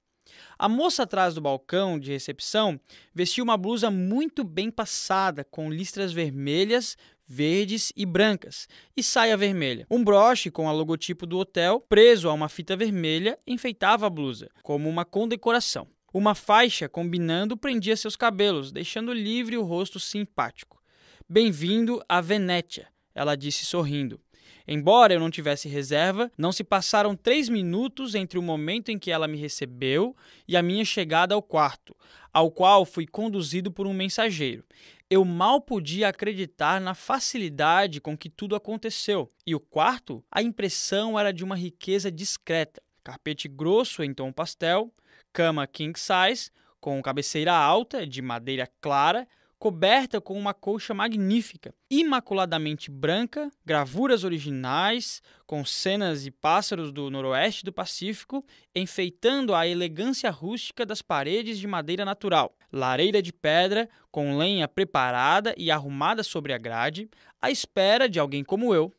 [0.58, 2.80] A moça atrás do balcão de recepção
[3.14, 9.86] vestia uma blusa muito bem passada, com listras vermelhas, verdes e brancas, e saia vermelha.
[9.90, 14.50] Um broche com o logotipo do hotel, preso a uma fita vermelha, enfeitava a blusa,
[14.62, 15.88] como uma condecoração.
[16.12, 20.82] Uma faixa combinando prendia seus cabelos, deixando livre o rosto simpático.
[21.28, 24.18] Bem-vindo a Venétia, ela disse sorrindo.
[24.66, 29.10] Embora eu não tivesse reserva, não se passaram três minutos entre o momento em que
[29.10, 30.16] ela me recebeu
[30.46, 31.94] e a minha chegada ao quarto,
[32.32, 34.64] ao qual fui conduzido por um mensageiro.
[35.10, 39.28] Eu mal podia acreditar na facilidade com que tudo aconteceu.
[39.46, 42.82] E o quarto, a impressão era de uma riqueza discreta.
[43.04, 44.90] Carpete grosso em tom pastel,
[45.38, 49.24] cama king size, com cabeceira alta, de madeira clara,
[49.56, 57.64] coberta com uma colcha magnífica, imaculadamente branca, gravuras originais, com cenas e pássaros do noroeste
[57.64, 64.36] do Pacífico, enfeitando a elegância rústica das paredes de madeira natural, lareira de pedra, com
[64.36, 67.08] lenha preparada e arrumada sobre a grade,
[67.40, 68.92] à espera de alguém como eu.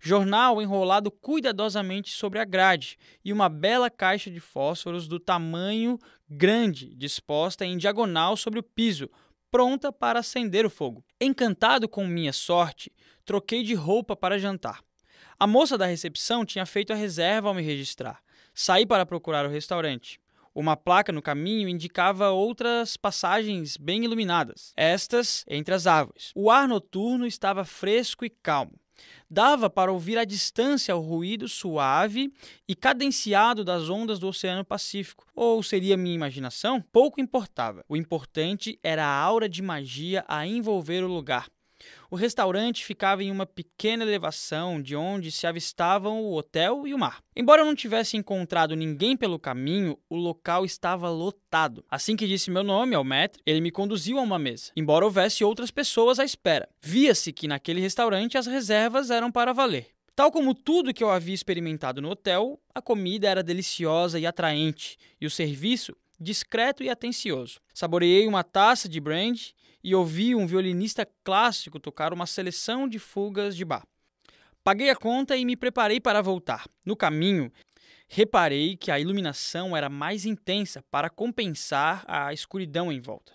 [0.00, 6.94] Jornal enrolado cuidadosamente sobre a grade e uma bela caixa de fósforos do tamanho grande
[6.94, 9.08] disposta em diagonal sobre o piso,
[9.50, 11.04] pronta para acender o fogo.
[11.20, 12.90] Encantado com minha sorte,
[13.24, 14.82] troquei de roupa para jantar.
[15.38, 18.22] A moça da recepção tinha feito a reserva ao me registrar.
[18.54, 20.20] Saí para procurar o restaurante.
[20.54, 26.30] Uma placa no caminho indicava outras passagens bem iluminadas, estas entre as árvores.
[26.34, 28.78] O ar noturno estava fresco e calmo.
[29.30, 32.32] Dava para ouvir à distância o ruído suave
[32.68, 35.26] e cadenciado das ondas do Oceano Pacífico.
[35.34, 36.82] Ou seria minha imaginação?
[36.92, 37.84] Pouco importava.
[37.88, 41.48] O importante era a aura de magia a envolver o lugar.
[42.12, 46.98] O restaurante ficava em uma pequena elevação de onde se avistavam o hotel e o
[46.98, 47.22] mar.
[47.34, 51.82] Embora eu não tivesse encontrado ninguém pelo caminho, o local estava lotado.
[51.90, 55.42] Assim que disse meu nome ao maître, ele me conduziu a uma mesa, embora houvesse
[55.42, 56.68] outras pessoas à espera.
[56.82, 59.86] Via-se que naquele restaurante as reservas eram para valer.
[60.14, 64.98] Tal como tudo que eu havia experimentado no hotel, a comida era deliciosa e atraente,
[65.18, 67.60] e o serviço discreto e atencioso.
[67.74, 73.56] Saboreei uma taça de brandy e ouvi um violinista clássico tocar uma seleção de fugas
[73.56, 73.86] de bar.
[74.62, 76.64] Paguei a conta e me preparei para voltar.
[76.86, 77.50] No caminho,
[78.08, 83.32] reparei que a iluminação era mais intensa para compensar a escuridão em volta.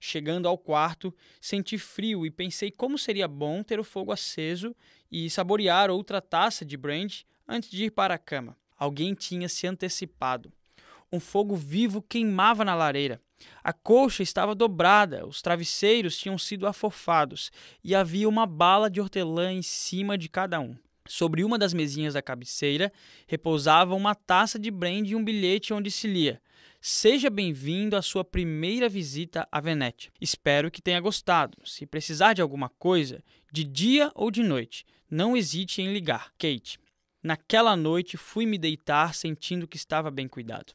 [0.00, 4.74] Chegando ao quarto, senti frio e pensei como seria bom ter o fogo aceso
[5.12, 8.56] e saborear outra taça de brandy antes de ir para a cama.
[8.78, 10.50] Alguém tinha se antecipado.
[11.12, 13.20] Um fogo vivo queimava na lareira.
[13.64, 17.50] A colcha estava dobrada, os travesseiros tinham sido afofados
[17.82, 20.76] e havia uma bala de hortelã em cima de cada um.
[21.08, 22.92] Sobre uma das mesinhas da cabeceira
[23.26, 26.40] repousava uma taça de brandy e um bilhete onde se lia:
[26.80, 30.12] Seja bem-vindo à sua primeira visita a Venécia.
[30.20, 31.58] Espero que tenha gostado.
[31.64, 33.20] Se precisar de alguma coisa,
[33.50, 36.32] de dia ou de noite, não hesite em ligar.
[36.38, 36.78] Kate.
[37.22, 40.72] Naquela noite fui me deitar sentindo que estava bem cuidado.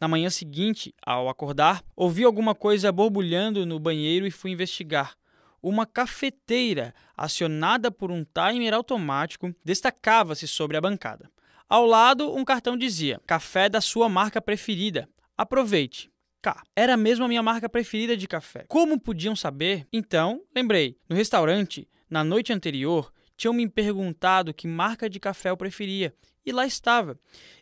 [0.00, 5.16] Na manhã seguinte, ao acordar, ouvi alguma coisa borbulhando no banheiro e fui investigar.
[5.62, 11.30] Uma cafeteira, acionada por um timer automático, destacava-se sobre a bancada.
[11.68, 15.08] Ao lado, um cartão dizia: Café da sua marca preferida.
[15.36, 16.10] Aproveite.
[16.40, 16.62] K.
[16.74, 18.64] Era mesmo a minha marca preferida de café.
[18.68, 19.86] Como podiam saber?
[19.92, 20.96] Então, lembrei.
[21.08, 26.14] No restaurante, na noite anterior, tinham me perguntado que marca de café eu preferia.
[26.48, 27.20] E lá estava.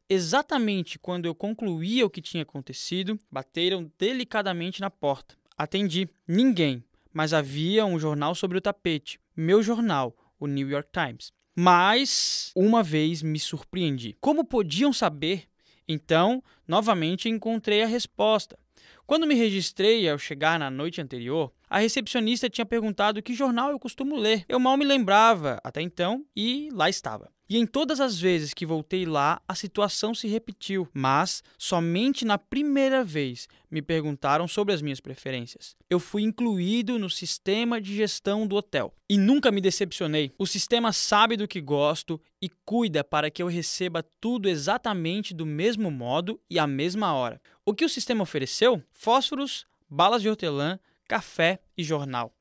[0.09, 5.35] Exatamente quando eu concluía o que tinha acontecido, bateram delicadamente na porta.
[5.59, 6.09] Atendi.
[6.29, 9.19] Ninguém, mas havia um jornal sobre o tapete.
[9.37, 11.33] Meu jornal, o New York Times.
[11.57, 14.17] Mas uma vez me surpreendi.
[14.21, 15.49] Como podiam saber?
[15.89, 18.57] Então, novamente encontrei a resposta.
[19.05, 23.79] Quando me registrei ao chegar na noite anterior, a recepcionista tinha perguntado que jornal eu
[23.79, 24.45] costumo ler.
[24.49, 27.31] Eu mal me lembrava até então e lá estava.
[27.49, 32.37] E em todas as vezes que voltei lá, a situação se repetiu, mas somente na
[32.37, 35.77] primeira vez me perguntaram sobre as minhas preferências.
[35.89, 40.33] Eu fui incluído no sistema de gestão do hotel e nunca me decepcionei.
[40.37, 45.47] O sistema sabe do que gosto e cuida para que eu receba tudo exatamente do
[45.47, 47.41] mesmo modo e à mesma hora.
[47.65, 48.83] O que o sistema ofereceu?
[48.93, 52.33] Fósforos, balas de hortelã, café e jornal.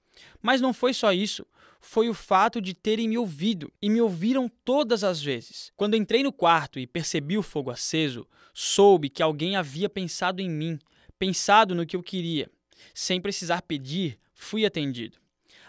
[0.41, 1.45] Mas não foi só isso
[1.85, 5.71] foi o fato de terem me ouvido e me ouviram todas as vezes.
[5.77, 10.49] Quando entrei no quarto e percebi o fogo aceso, soube que alguém havia pensado em
[10.49, 10.79] mim,
[11.19, 12.49] pensado no que eu queria.
[12.93, 15.17] Sem precisar pedir, fui atendido.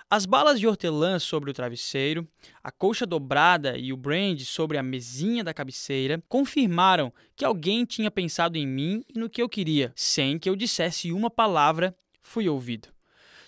[0.09, 2.27] As balas de hortelã sobre o travesseiro,
[2.63, 8.11] a colcha dobrada e o brandy sobre a mesinha da cabeceira confirmaram que alguém tinha
[8.11, 9.93] pensado em mim e no que eu queria.
[9.95, 11.95] Sem que eu dissesse uma palavra,
[12.27, 12.89] fui ouvido.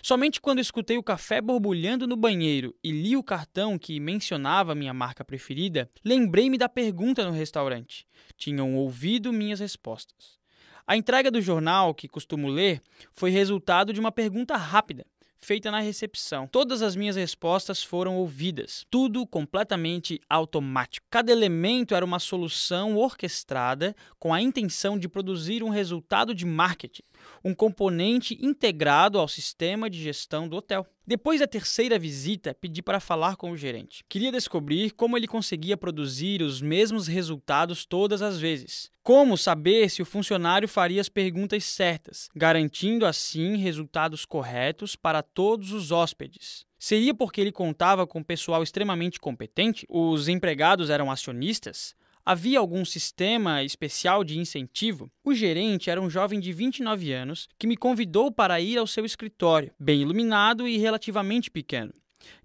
[0.01, 4.93] Somente quando escutei o café borbulhando no banheiro e li o cartão que mencionava minha
[4.93, 8.07] marca preferida, lembrei-me da pergunta no restaurante.
[8.37, 10.39] Tinham ouvido minhas respostas.
[10.87, 15.05] A entrega do jornal, que costumo ler, foi resultado de uma pergunta rápida,
[15.37, 16.47] feita na recepção.
[16.47, 21.05] Todas as minhas respostas foram ouvidas, tudo completamente automático.
[21.09, 27.03] Cada elemento era uma solução orquestrada com a intenção de produzir um resultado de marketing
[27.43, 30.85] um componente integrado ao sistema de gestão do hotel.
[31.05, 34.03] Depois da terceira visita, pedi para falar com o gerente.
[34.07, 38.91] Queria descobrir como ele conseguia produzir os mesmos resultados todas as vezes.
[39.01, 45.71] Como saber se o funcionário faria as perguntas certas, garantindo assim resultados corretos para todos
[45.71, 46.63] os hóspedes.
[46.77, 49.85] Seria porque ele contava com pessoal extremamente competente?
[49.89, 51.95] Os empregados eram acionistas?
[52.31, 55.11] Havia algum sistema especial de incentivo?
[55.23, 59.03] O gerente era um jovem de 29 anos que me convidou para ir ao seu
[59.03, 61.91] escritório, bem iluminado e relativamente pequeno.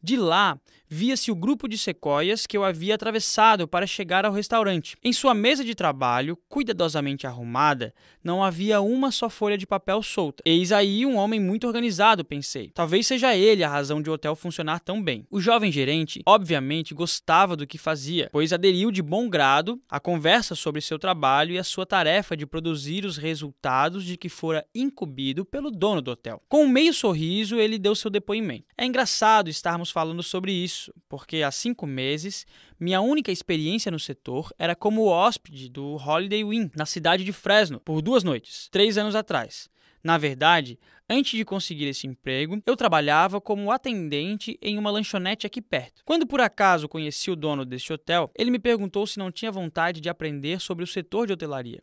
[0.05, 4.99] De lá, via-se o grupo de sequoias que eu havia atravessado para chegar ao restaurante.
[5.03, 10.43] Em sua mesa de trabalho, cuidadosamente arrumada, não havia uma só folha de papel solta.
[10.45, 12.71] Eis aí um homem muito organizado, pensei.
[12.75, 15.27] Talvez seja ele a razão de o hotel funcionar tão bem.
[15.31, 20.55] O jovem gerente, obviamente, gostava do que fazia, pois aderiu de bom grado à conversa
[20.55, 25.47] sobre seu trabalho e a sua tarefa de produzir os resultados de que fora incumbido
[25.47, 26.43] pelo dono do hotel.
[26.47, 28.67] Com um meio sorriso, ele deu seu depoimento.
[28.77, 32.45] É engraçado estarmos falando sobre isso, porque há cinco meses
[32.81, 37.79] minha única experiência no setor era como hóspede do Holiday Inn, na cidade de Fresno,
[37.79, 39.71] por duas noites, três anos atrás.
[40.03, 45.63] Na verdade, antes de conseguir esse emprego, eu trabalhava como atendente em uma lanchonete aqui
[45.63, 46.03] perto.
[46.05, 50.01] Quando por acaso conheci o dono deste hotel, ele me perguntou se não tinha vontade
[50.01, 51.81] de aprender sobre o setor de hotelaria.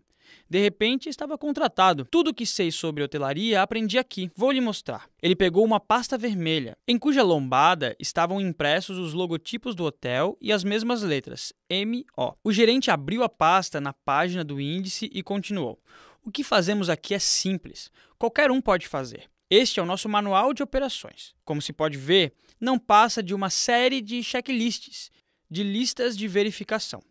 [0.49, 2.05] De repente, estava contratado.
[2.05, 4.29] Tudo que sei sobre hotelaria aprendi aqui.
[4.35, 5.07] Vou lhe mostrar.
[5.21, 10.51] Ele pegou uma pasta vermelha, em cuja lombada estavam impressos os logotipos do hotel e
[10.51, 12.33] as mesmas letras, M-O.
[12.43, 15.79] O gerente abriu a pasta na página do índice e continuou.
[16.23, 17.91] O que fazemos aqui é simples.
[18.17, 19.29] Qualquer um pode fazer.
[19.49, 21.33] Este é o nosso manual de operações.
[21.43, 25.11] Como se pode ver, não passa de uma série de checklists,
[25.49, 27.03] de listas de verificação.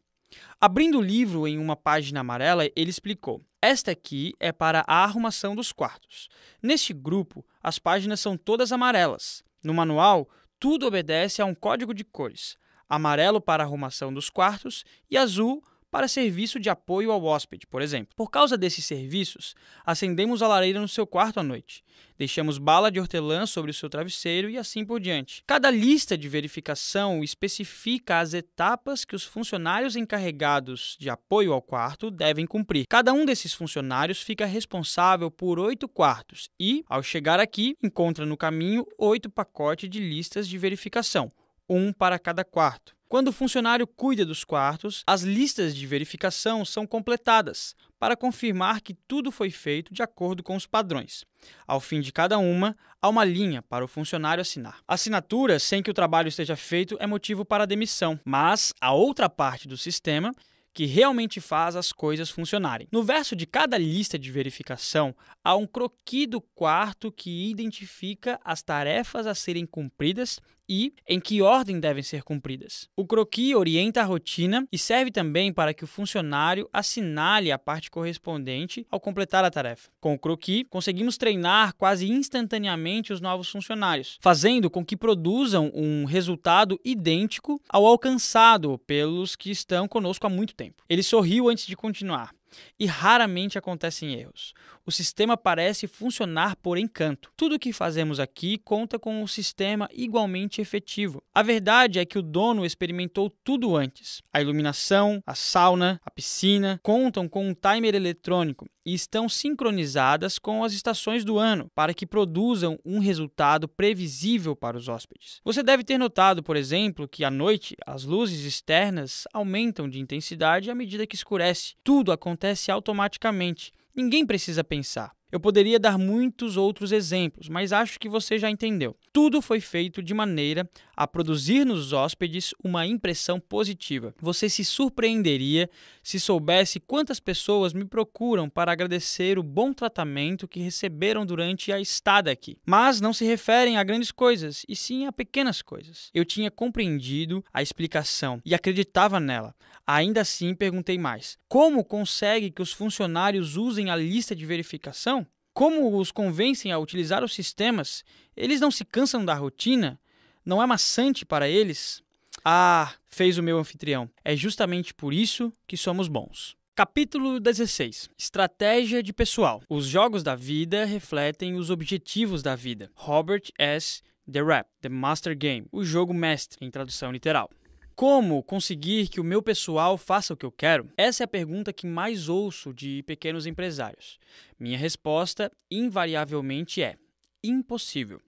[0.60, 5.54] Abrindo o livro em uma página amarela, ele explicou: Esta aqui é para a arrumação
[5.56, 6.28] dos quartos.
[6.62, 9.42] Neste grupo, as páginas são todas amarelas.
[9.62, 10.28] No manual,
[10.58, 12.56] tudo obedece a um código de cores:
[12.88, 17.82] amarelo para a arrumação dos quartos e azul para serviço de apoio ao hóspede, por
[17.82, 18.14] exemplo.
[18.16, 21.82] Por causa desses serviços, acendemos a lareira no seu quarto à noite,
[22.16, 25.42] deixamos bala de hortelã sobre o seu travesseiro e assim por diante.
[25.46, 32.10] Cada lista de verificação especifica as etapas que os funcionários encarregados de apoio ao quarto
[32.10, 32.86] devem cumprir.
[32.88, 38.36] Cada um desses funcionários fica responsável por oito quartos e, ao chegar aqui, encontra no
[38.36, 41.30] caminho oito pacotes de listas de verificação,
[41.68, 42.99] um para cada quarto.
[43.10, 48.94] Quando o funcionário cuida dos quartos, as listas de verificação são completadas para confirmar que
[48.94, 51.24] tudo foi feito de acordo com os padrões.
[51.66, 54.78] Ao fim de cada uma, há uma linha para o funcionário assinar.
[54.86, 59.66] Assinatura, sem que o trabalho esteja feito, é motivo para demissão, mas a outra parte
[59.66, 60.32] do sistema
[60.72, 62.86] que realmente faz as coisas funcionarem.
[62.92, 68.62] No verso de cada lista de verificação, há um croqui do quarto que identifica as
[68.62, 70.38] tarefas a serem cumpridas
[70.70, 72.88] e em que ordem devem ser cumpridas.
[72.96, 77.90] O croqui orienta a rotina e serve também para que o funcionário assinale a parte
[77.90, 79.90] correspondente ao completar a tarefa.
[80.00, 86.04] Com o croqui, conseguimos treinar quase instantaneamente os novos funcionários, fazendo com que produzam um
[86.04, 90.84] resultado idêntico ao alcançado pelos que estão conosco há muito tempo.
[90.88, 92.30] Ele sorriu antes de continuar
[92.78, 94.52] e raramente acontecem erros.
[94.84, 97.30] O sistema parece funcionar por encanto.
[97.36, 101.22] Tudo o que fazemos aqui conta com um sistema igualmente efetivo.
[101.34, 104.22] A verdade é que o dono experimentou tudo antes.
[104.32, 110.64] A iluminação, a sauna, a piscina contam com um timer eletrônico e estão sincronizadas com
[110.64, 115.40] as estações do ano para que produzam um resultado previsível para os hóspedes.
[115.44, 120.72] Você deve ter notado, por exemplo, que à noite as luzes externas aumentam de intensidade
[120.72, 121.74] à medida que escurece.
[121.84, 123.70] Tudo acontece automaticamente.
[123.94, 125.12] Ninguém precisa pensar.
[125.30, 128.96] Eu poderia dar muitos outros exemplos, mas acho que você já entendeu.
[129.12, 130.68] Tudo foi feito de maneira
[131.00, 134.14] a produzir nos hóspedes uma impressão positiva.
[134.20, 135.70] Você se surpreenderia
[136.02, 141.80] se soubesse quantas pessoas me procuram para agradecer o bom tratamento que receberam durante a
[141.80, 142.58] estada aqui.
[142.66, 146.10] Mas não se referem a grandes coisas, e sim a pequenas coisas.
[146.12, 149.54] Eu tinha compreendido a explicação e acreditava nela.
[149.86, 155.26] Ainda assim, perguntei mais: como consegue que os funcionários usem a lista de verificação?
[155.54, 158.04] Como os convencem a utilizar os sistemas?
[158.36, 159.99] Eles não se cansam da rotina?
[160.44, 162.02] Não é maçante para eles?
[162.44, 164.08] Ah, fez o meu anfitrião.
[164.24, 166.56] É justamente por isso que somos bons.
[166.74, 169.62] Capítulo 16 Estratégia de pessoal.
[169.68, 172.90] Os jogos da vida refletem os objetivos da vida.
[172.94, 174.02] Robert S.
[174.30, 177.50] The Rap, The Master Game, o jogo mestre, em tradução literal.
[177.94, 180.88] Como conseguir que o meu pessoal faça o que eu quero?
[180.96, 184.18] Essa é a pergunta que mais ouço de pequenos empresários.
[184.58, 186.96] Minha resposta, invariavelmente, é:
[187.44, 188.22] impossível.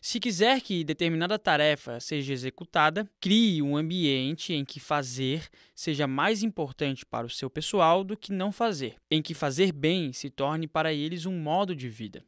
[0.00, 6.42] Se quiser que determinada tarefa seja executada, crie um ambiente em que fazer seja mais
[6.42, 10.66] importante para o seu pessoal do que não fazer, em que fazer bem se torne
[10.66, 12.24] para eles um modo de vida.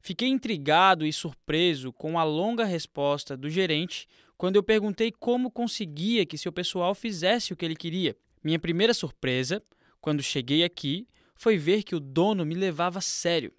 [0.00, 6.24] Fiquei intrigado e surpreso com a longa resposta do gerente quando eu perguntei como conseguia
[6.24, 8.16] que seu pessoal fizesse o que ele queria.
[8.42, 9.62] Minha primeira surpresa,
[10.00, 13.52] quando cheguei aqui, foi ver que o dono me levava a sério.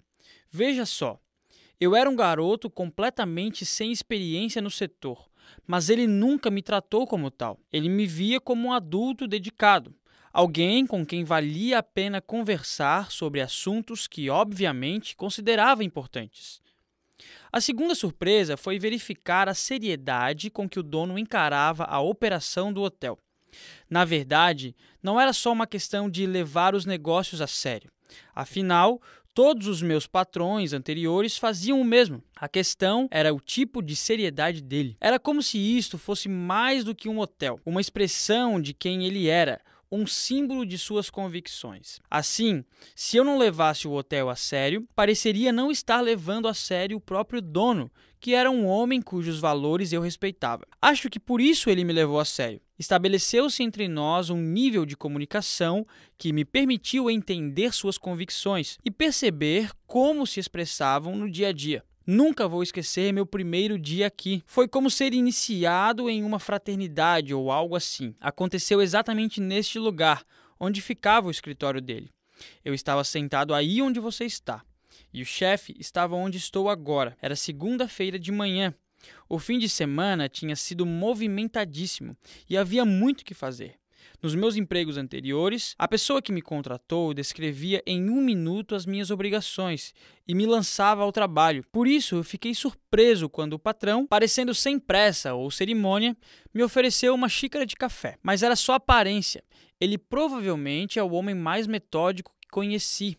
[0.50, 1.20] Veja só,
[1.82, 5.28] eu era um garoto completamente sem experiência no setor,
[5.66, 7.58] mas ele nunca me tratou como tal.
[7.72, 9.92] Ele me via como um adulto dedicado,
[10.32, 16.62] alguém com quem valia a pena conversar sobre assuntos que, obviamente, considerava importantes.
[17.50, 22.80] A segunda surpresa foi verificar a seriedade com que o dono encarava a operação do
[22.80, 23.18] hotel.
[23.90, 27.90] Na verdade, não era só uma questão de levar os negócios a sério.
[28.34, 29.00] Afinal,
[29.34, 32.22] todos os meus patrões anteriores faziam o mesmo.
[32.36, 34.96] A questão era o tipo de seriedade dele.
[35.00, 39.28] Era como se isto fosse mais do que um hotel, uma expressão de quem ele
[39.28, 39.60] era,
[39.90, 42.00] um símbolo de suas convicções.
[42.10, 42.64] Assim,
[42.96, 47.00] se eu não levasse o hotel a sério, pareceria não estar levando a sério o
[47.00, 50.66] próprio dono, que era um homem cujos valores eu respeitava.
[50.80, 52.61] Acho que por isso ele me levou a sério.
[52.78, 55.86] Estabeleceu-se entre nós um nível de comunicação
[56.18, 61.84] que me permitiu entender suas convicções e perceber como se expressavam no dia a dia.
[62.04, 64.42] Nunca vou esquecer meu primeiro dia aqui.
[64.44, 68.14] Foi como ser iniciado em uma fraternidade ou algo assim.
[68.20, 70.24] Aconteceu exatamente neste lugar,
[70.58, 72.10] onde ficava o escritório dele.
[72.64, 74.62] Eu estava sentado aí onde você está.
[75.12, 77.16] E o chefe estava onde estou agora.
[77.20, 78.74] Era segunda-feira de manhã.
[79.28, 82.16] O fim de semana tinha sido movimentadíssimo
[82.48, 83.76] e havia muito que fazer.
[84.22, 89.10] Nos meus empregos anteriores, a pessoa que me contratou descrevia em um minuto as minhas
[89.10, 89.92] obrigações
[90.28, 91.64] e me lançava ao trabalho.
[91.72, 96.16] Por isso, eu fiquei surpreso quando o patrão, parecendo sem pressa ou cerimônia,
[96.54, 98.16] me ofereceu uma xícara de café.
[98.22, 99.42] Mas era só aparência.
[99.80, 103.16] Ele provavelmente é o homem mais metódico que conheci.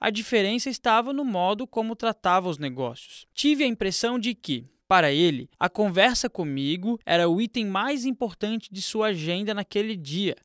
[0.00, 3.24] A diferença estava no modo como tratava os negócios.
[3.32, 8.68] Tive a impressão de que, para ele, a conversa comigo era o item mais importante
[8.70, 10.36] de sua agenda naquele dia,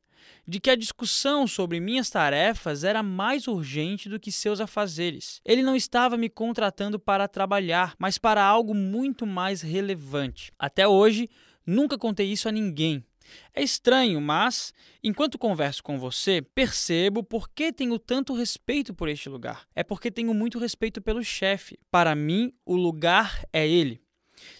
[0.46, 5.42] de que a discussão sobre minhas tarefas era mais urgente do que seus afazeres.
[5.44, 10.50] Ele não estava me contratando para trabalhar, mas para algo muito mais relevante.
[10.58, 11.28] Até hoje,
[11.66, 13.04] nunca contei isso a ninguém.
[13.52, 14.72] É estranho, mas,
[15.04, 19.68] enquanto converso com você, percebo por que tenho tanto respeito por este lugar.
[19.76, 21.78] É porque tenho muito respeito pelo chefe.
[21.90, 24.00] Para mim, o lugar é ele.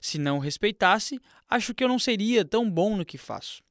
[0.00, 3.62] Se não respeitasse, acho que eu não seria tão bom no que faço.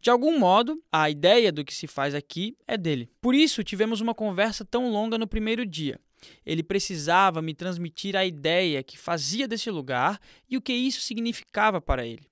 [0.00, 3.10] De algum modo, a ideia do que se faz aqui é dele.
[3.20, 5.98] Por isso, tivemos uma conversa tão longa no primeiro dia.
[6.44, 11.80] Ele precisava me transmitir a ideia que fazia desse lugar e o que isso significava
[11.80, 12.28] para ele.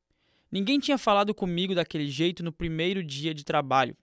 [0.50, 3.96] Ninguém tinha falado comigo daquele jeito no primeiro dia de trabalho.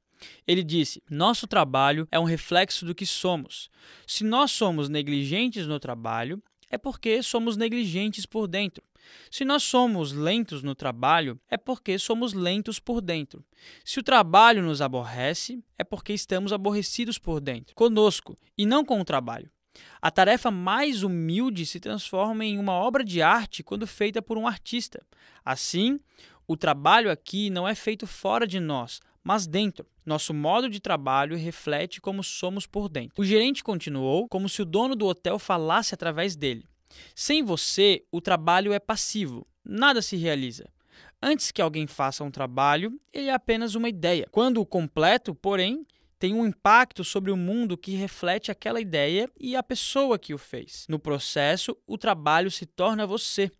[0.47, 3.69] Ele disse: Nosso trabalho é um reflexo do que somos.
[4.07, 8.83] Se nós somos negligentes no trabalho, é porque somos negligentes por dentro.
[9.29, 13.43] Se nós somos lentos no trabalho, é porque somos lentos por dentro.
[13.83, 18.99] Se o trabalho nos aborrece, é porque estamos aborrecidos por dentro, conosco e não com
[18.99, 19.49] o trabalho.
[20.01, 24.47] A tarefa mais humilde se transforma em uma obra de arte quando feita por um
[24.47, 25.03] artista.
[25.43, 25.99] Assim,
[26.47, 29.87] o trabalho aqui não é feito fora de nós, mas dentro.
[30.05, 33.13] Nosso modo de trabalho reflete como somos por dentro.
[33.17, 36.67] O gerente continuou como se o dono do hotel falasse através dele.
[37.15, 40.69] Sem você, o trabalho é passivo, nada se realiza.
[41.21, 44.27] Antes que alguém faça um trabalho, ele é apenas uma ideia.
[44.29, 45.85] Quando o completo, porém,
[46.19, 50.37] tem um impacto sobre o mundo que reflete aquela ideia e a pessoa que o
[50.37, 50.85] fez.
[50.89, 53.51] No processo, o trabalho se torna você.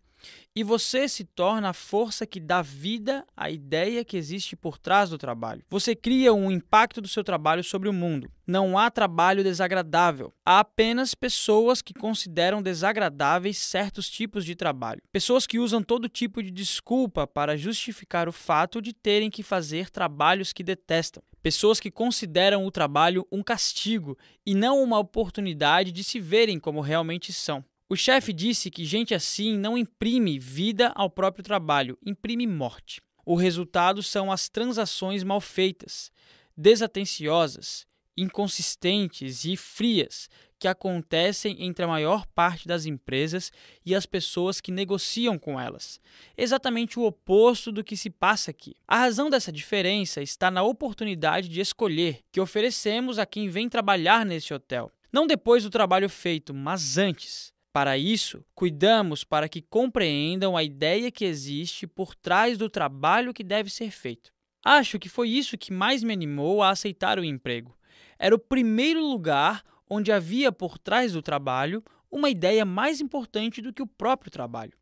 [0.54, 5.10] E você se torna a força que dá vida à ideia que existe por trás
[5.10, 5.64] do trabalho.
[5.68, 8.30] Você cria um impacto do seu trabalho sobre o mundo.
[8.46, 10.32] Não há trabalho desagradável.
[10.44, 15.02] Há apenas pessoas que consideram desagradáveis certos tipos de trabalho.
[15.10, 19.90] Pessoas que usam todo tipo de desculpa para justificar o fato de terem que fazer
[19.90, 21.22] trabalhos que detestam.
[21.42, 24.16] Pessoas que consideram o trabalho um castigo
[24.46, 27.64] e não uma oportunidade de se verem como realmente são.
[27.86, 33.02] O chefe disse que gente assim não imprime vida ao próprio trabalho, imprime morte.
[33.26, 36.10] O resultado são as transações mal feitas,
[36.56, 43.52] desatenciosas, inconsistentes e frias que acontecem entre a maior parte das empresas
[43.84, 46.00] e as pessoas que negociam com elas.
[46.38, 48.74] Exatamente o oposto do que se passa aqui.
[48.88, 54.24] A razão dessa diferença está na oportunidade de escolher que oferecemos a quem vem trabalhar
[54.24, 54.90] nesse hotel.
[55.12, 57.53] Não depois do trabalho feito, mas antes.
[57.74, 63.42] Para isso, cuidamos para que compreendam a ideia que existe por trás do trabalho que
[63.42, 64.32] deve ser feito.
[64.64, 67.76] Acho que foi isso que mais me animou a aceitar o emprego.
[68.16, 73.72] Era o primeiro lugar onde havia por trás do trabalho uma ideia mais importante do
[73.72, 74.78] que o próprio trabalho.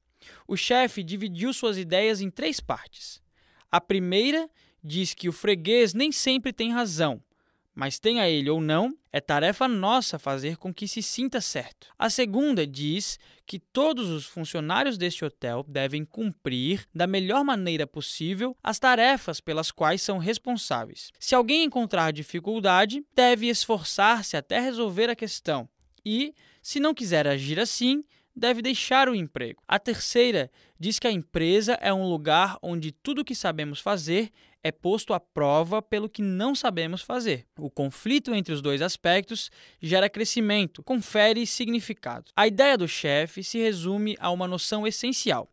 [0.46, 3.22] O chefe dividiu suas ideias em três partes.
[3.70, 4.50] A primeira
[4.84, 7.22] diz que o freguês nem sempre tem razão,
[7.74, 11.88] mas tenha ele ou não, é tarefa nossa fazer com que se sinta certo.
[11.98, 18.56] A segunda diz que todos os funcionários deste hotel devem cumprir da melhor maneira possível
[18.62, 21.10] as tarefas pelas quais são responsáveis.
[21.18, 25.68] Se alguém encontrar dificuldade, deve esforçar-se até resolver a questão
[26.04, 28.02] e, se não quiser agir assim,
[28.34, 29.62] deve deixar o emprego.
[29.68, 34.30] A terceira diz que a empresa é um lugar onde tudo o que sabemos fazer
[34.62, 37.46] é posto à prova pelo que não sabemos fazer.
[37.58, 39.50] O conflito entre os dois aspectos
[39.80, 42.30] gera crescimento, confere significado.
[42.36, 45.48] A ideia do chefe se resume a uma noção essencial.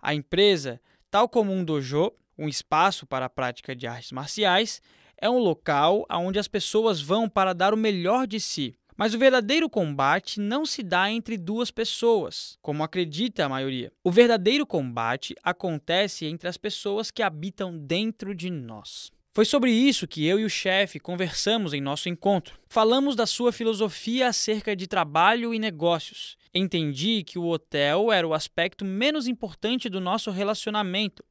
[0.00, 4.80] A empresa, tal como um dojo, um espaço para a prática de artes marciais,
[5.16, 9.18] é um local onde as pessoas vão para dar o melhor de si, mas o
[9.18, 13.92] verdadeiro combate não se dá entre duas pessoas, como acredita a maioria.
[14.02, 19.12] O verdadeiro combate acontece entre as pessoas que habitam dentro de nós.
[19.32, 22.56] Foi sobre isso que eu e o chefe conversamos em nosso encontro.
[22.68, 26.36] Falamos da sua filosofia acerca de trabalho e negócios.
[26.54, 31.24] Entendi que o hotel era o aspecto menos importante do nosso relacionamento.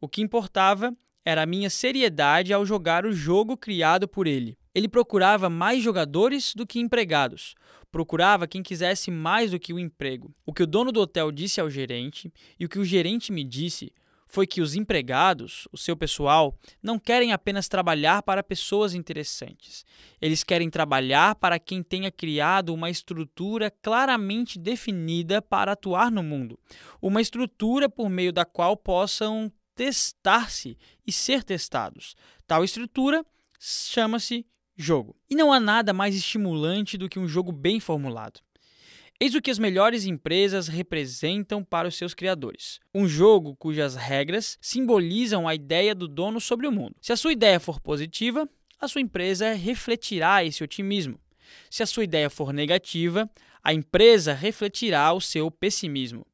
[0.00, 4.56] O que importava era a minha seriedade ao jogar o jogo criado por ele.
[4.78, 7.56] Ele procurava mais jogadores do que empregados.
[7.90, 10.32] Procurava quem quisesse mais do que o emprego.
[10.46, 13.42] O que o dono do hotel disse ao gerente e o que o gerente me
[13.42, 13.92] disse
[14.24, 19.84] foi que os empregados, o seu pessoal, não querem apenas trabalhar para pessoas interessantes.
[20.20, 26.56] Eles querem trabalhar para quem tenha criado uma estrutura claramente definida para atuar no mundo.
[27.02, 32.14] Uma estrutura por meio da qual possam testar-se e ser testados.
[32.46, 33.26] Tal estrutura
[33.58, 34.46] chama-se
[34.78, 35.16] jogo.
[35.28, 38.40] E não há nada mais estimulante do que um jogo bem formulado.
[39.20, 42.78] Eis o que as melhores empresas representam para os seus criadores.
[42.94, 46.94] Um jogo cujas regras simbolizam a ideia do dono sobre o mundo.
[47.00, 48.48] Se a sua ideia for positiva,
[48.80, 51.18] a sua empresa refletirá esse otimismo.
[51.68, 53.28] Se a sua ideia for negativa,
[53.64, 56.24] a empresa refletirá o seu pessimismo.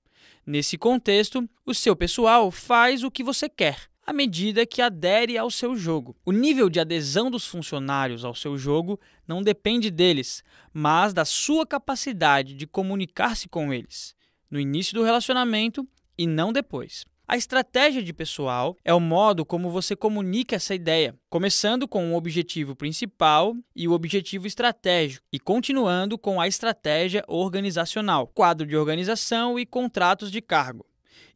[0.47, 5.51] Nesse contexto, o seu pessoal faz o que você quer à medida que adere ao
[5.51, 6.17] seu jogo.
[6.25, 11.67] O nível de adesão dos funcionários ao seu jogo não depende deles, mas da sua
[11.67, 14.15] capacidade de comunicar-se com eles,
[14.51, 15.87] no início do relacionamento
[16.19, 17.05] e não depois.
[17.27, 22.17] A estratégia de pessoal é o modo como você comunica essa ideia, começando com o
[22.17, 29.59] objetivo principal e o objetivo estratégico, e continuando com a estratégia organizacional, quadro de organização
[29.59, 30.85] e contratos de cargo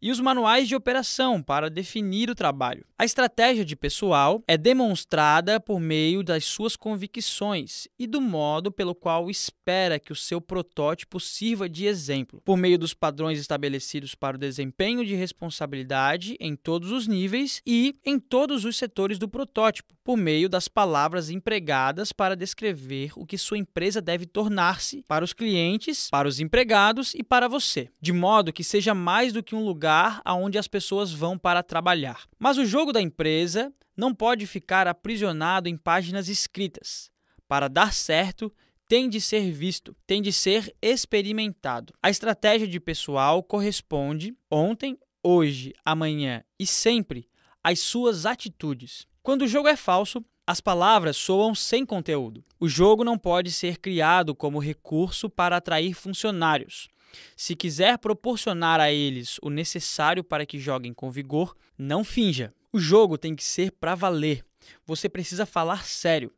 [0.00, 2.84] e os manuais de operação para definir o trabalho.
[2.98, 8.94] A estratégia de pessoal é demonstrada por meio das suas convicções e do modo pelo
[8.94, 14.36] qual espera que o seu protótipo sirva de exemplo, por meio dos padrões estabelecidos para
[14.36, 19.94] o desempenho de responsabilidade em todos os níveis e em todos os setores do protótipo,
[20.04, 25.32] por meio das palavras empregadas para descrever o que sua empresa deve tornar-se para os
[25.32, 29.64] clientes, para os empregados e para você, de modo que seja mais do que um
[29.64, 32.26] lugar lugar aonde as pessoas vão para trabalhar.
[32.38, 37.10] Mas o jogo da empresa não pode ficar aprisionado em páginas escritas.
[37.48, 38.52] Para dar certo,
[38.86, 41.94] tem de ser visto, tem de ser experimentado.
[42.02, 47.26] A estratégia de pessoal corresponde ontem, hoje, amanhã e sempre
[47.64, 49.06] às suas atitudes.
[49.22, 52.44] Quando o jogo é falso, as palavras soam sem conteúdo.
[52.60, 56.88] O jogo não pode ser criado como recurso para atrair funcionários.
[57.36, 62.52] Se quiser proporcionar a eles o necessário para que joguem com vigor, não finja.
[62.72, 64.44] O jogo tem que ser para valer.
[64.86, 66.32] Você precisa falar sério.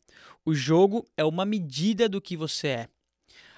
[0.44, 2.88] O jogo é uma medida do que você é.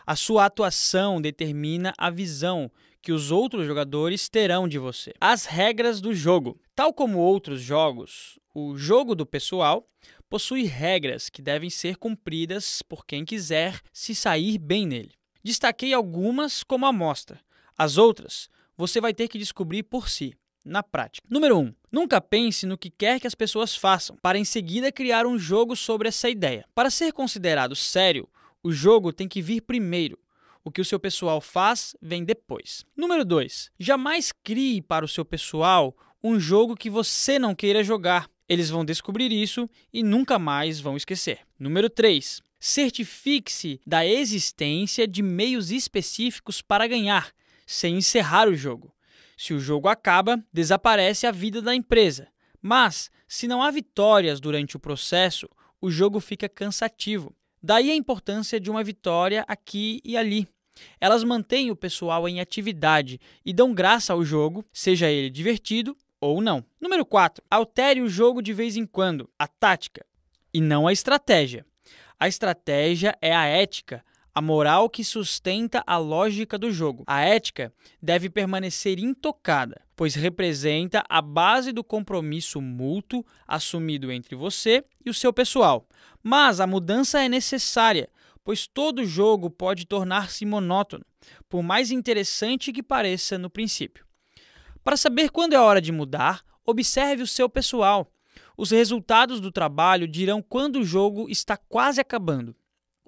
[0.07, 5.13] A sua atuação determina a visão que os outros jogadores terão de você.
[5.21, 6.61] As regras do jogo.
[6.75, 9.87] Tal como outros jogos, o jogo do pessoal
[10.29, 15.13] possui regras que devem ser cumpridas por quem quiser se sair bem nele.
[15.43, 17.41] Destaquei algumas como amostra.
[17.77, 20.35] As outras você vai ter que descobrir por si,
[20.65, 21.27] na prática.
[21.31, 21.61] Número 1.
[21.61, 25.39] Um, nunca pense no que quer que as pessoas façam, para em seguida criar um
[25.39, 26.65] jogo sobre essa ideia.
[26.75, 28.29] Para ser considerado sério,
[28.63, 30.19] o jogo tem que vir primeiro.
[30.65, 32.85] O que o seu pessoal faz vem depois.
[32.97, 33.71] Número 2.
[33.79, 38.31] Jamais crie para o seu pessoal um jogo que você não queira jogar.
[38.49, 41.41] Eles vão descobrir isso e nunca mais vão esquecer.
[41.59, 47.33] Número 3 certifique-se da existência de meios específicos para ganhar,
[47.67, 48.95] sem encerrar o jogo.
[49.37, 52.29] Se o jogo acaba, desaparece a vida da empresa.
[52.61, 55.49] Mas, se não há vitórias durante o processo,
[55.81, 57.35] o jogo fica cansativo.
[57.61, 60.47] Daí a importância de uma vitória aqui e ali.
[61.01, 66.41] Elas mantêm o pessoal em atividade e dão graça ao jogo, seja ele divertido ou
[66.41, 66.65] não.
[66.81, 67.43] Número 4.
[67.51, 70.07] Altere o jogo de vez em quando, a tática,
[70.55, 71.67] e não a estratégia.
[72.23, 77.03] A estratégia é a ética, a moral que sustenta a lógica do jogo.
[77.05, 84.85] A ética deve permanecer intocada, pois representa a base do compromisso mútuo assumido entre você
[85.05, 85.85] e o seu pessoal.
[86.23, 88.09] Mas a mudança é necessária,
[88.45, 91.05] pois todo jogo pode tornar-se monótono,
[91.49, 94.07] por mais interessante que pareça no princípio.
[94.85, 98.09] Para saber quando é hora de mudar, observe o seu pessoal.
[98.57, 102.55] Os resultados do trabalho dirão quando o jogo está quase acabando.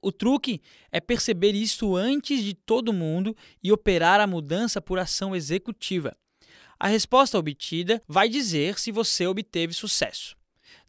[0.03, 0.61] O truque
[0.93, 6.17] é perceber isso antes de todo mundo e operar a mudança por ação executiva.
[6.79, 10.37] A resposta obtida vai dizer se você obteve sucesso.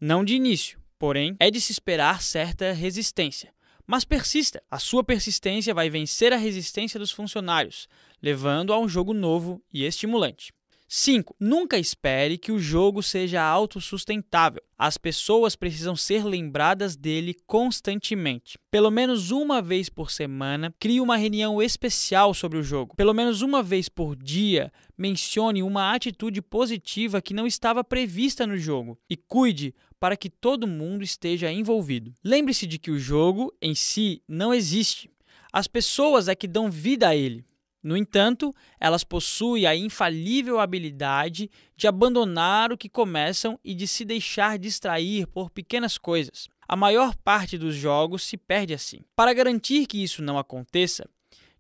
[0.02, 3.54] Não de início, porém, é de se esperar certa resistência.
[3.88, 4.62] Mas persista.
[4.70, 7.88] A sua persistência vai vencer a resistência dos funcionários,
[8.22, 10.52] levando a um jogo novo e estimulante.
[10.88, 11.36] 5.
[11.40, 14.62] Nunca espere que o jogo seja autossustentável.
[14.78, 18.60] As pessoas precisam ser lembradas dele constantemente.
[18.70, 22.96] Pelo menos uma vez por semana, crie uma reunião especial sobre o jogo.
[22.96, 28.58] Pelo menos uma vez por dia, mencione uma atitude positiva que não estava prevista no
[28.58, 32.14] jogo e cuide para que todo mundo esteja envolvido.
[32.24, 35.10] Lembre-se de que o jogo em si não existe.
[35.52, 37.46] As pessoas é que dão vida a ele.
[37.86, 44.04] No entanto, elas possuem a infalível habilidade de abandonar o que começam e de se
[44.04, 46.50] deixar distrair por pequenas coisas.
[46.68, 49.02] A maior parte dos jogos se perde assim.
[49.16, 51.08] Para garantir que isso não aconteça,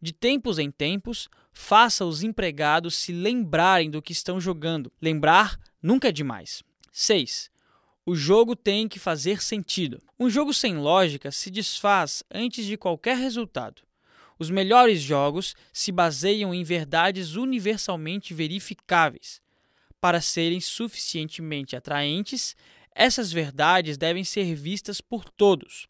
[0.01, 4.91] de tempos em tempos, faça os empregados se lembrarem do que estão jogando.
[4.99, 6.63] Lembrar nunca é demais.
[6.91, 7.51] 6.
[8.03, 10.01] O jogo tem que fazer sentido.
[10.19, 13.83] Um jogo sem lógica se desfaz antes de qualquer resultado.
[14.37, 19.41] Os melhores jogos se baseiam em verdades universalmente verificáveis.
[20.01, 22.55] Para serem suficientemente atraentes,
[22.93, 25.87] essas verdades devem ser vistas por todos.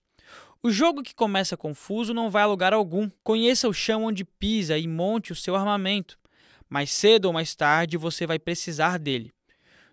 [0.62, 3.10] O jogo que começa confuso não vai a lugar algum.
[3.24, 6.18] Conheça o chão onde pisa e monte o seu armamento.
[6.68, 9.32] Mais cedo ou mais tarde você vai precisar dele.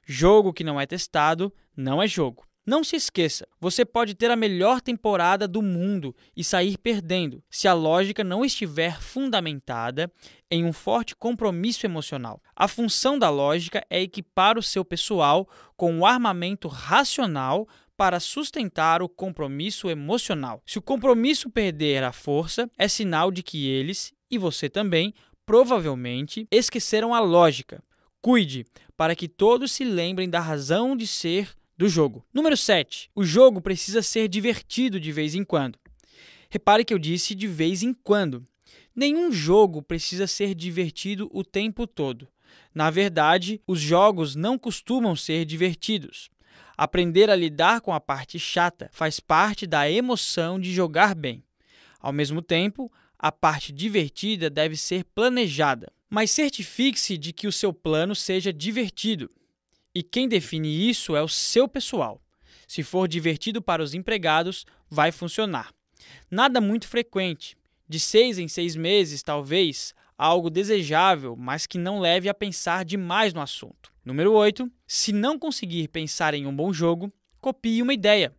[0.05, 2.47] Jogo que não é testado não é jogo.
[2.65, 7.67] Não se esqueça, você pode ter a melhor temporada do mundo e sair perdendo se
[7.67, 10.09] a lógica não estiver fundamentada
[10.49, 12.41] em um forte compromisso emocional.
[12.55, 19.03] A função da lógica é equipar o seu pessoal com o armamento racional para sustentar
[19.03, 20.63] o compromisso emocional.
[20.65, 25.13] Se o compromisso perder a força, é sinal de que eles, e você também,
[25.45, 27.83] provavelmente esqueceram a lógica.
[28.21, 28.65] Cuide
[28.97, 31.53] para que todos se lembrem da razão de ser
[31.83, 32.25] do jogo.
[32.33, 33.11] Número 7.
[33.13, 35.77] O jogo precisa ser divertido de vez em quando.
[36.49, 38.47] Repare que eu disse de vez em quando.
[38.95, 42.29] Nenhum jogo precisa ser divertido o tempo todo.
[42.73, 46.31] Na verdade, os jogos não costumam ser divertidos.
[46.77, 51.43] Aprender a lidar com a parte chata faz parte da emoção de jogar bem.
[51.99, 55.93] Ao mesmo tempo, a parte divertida deve ser planejada.
[56.09, 59.29] Mas certifique-se de que o seu plano seja divertido.
[59.95, 62.21] E quem define isso é o seu pessoal.
[62.67, 65.73] Se for divertido para os empregados, vai funcionar.
[66.31, 67.57] Nada muito frequente.
[67.87, 73.35] De seis em seis meses, talvez, algo desejável, mas que não leve a pensar demais
[73.35, 73.93] no assunto.
[74.05, 74.71] Número 8.
[74.87, 78.35] Se não conseguir pensar em um bom jogo, copie uma ideia.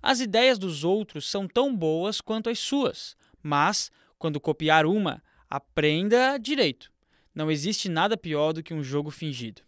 [0.00, 6.38] As ideias dos outros são tão boas quanto as suas, mas, quando copiar uma, aprenda
[6.38, 6.90] direito.
[7.34, 9.62] Não existe nada pior do que um jogo fingido.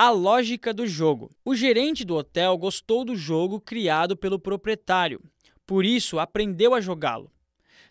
[0.00, 1.28] A lógica do jogo.
[1.44, 5.20] O gerente do hotel gostou do jogo criado pelo proprietário,
[5.66, 7.32] por isso aprendeu a jogá-lo.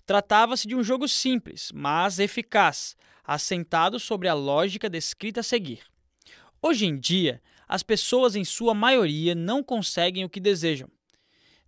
[0.06, 2.96] Tratava-se de um jogo simples, mas eficaz,
[3.26, 5.82] assentado sobre a lógica descrita a seguir.
[6.62, 10.88] Hoje em dia, as pessoas, em sua maioria, não conseguem o que desejam.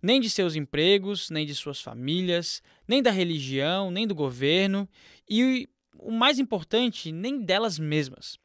[0.02, 4.88] Nem de seus empregos, nem de suas famílias, nem da religião, nem do governo
[5.28, 5.68] e,
[5.98, 8.38] o mais importante, nem delas mesmas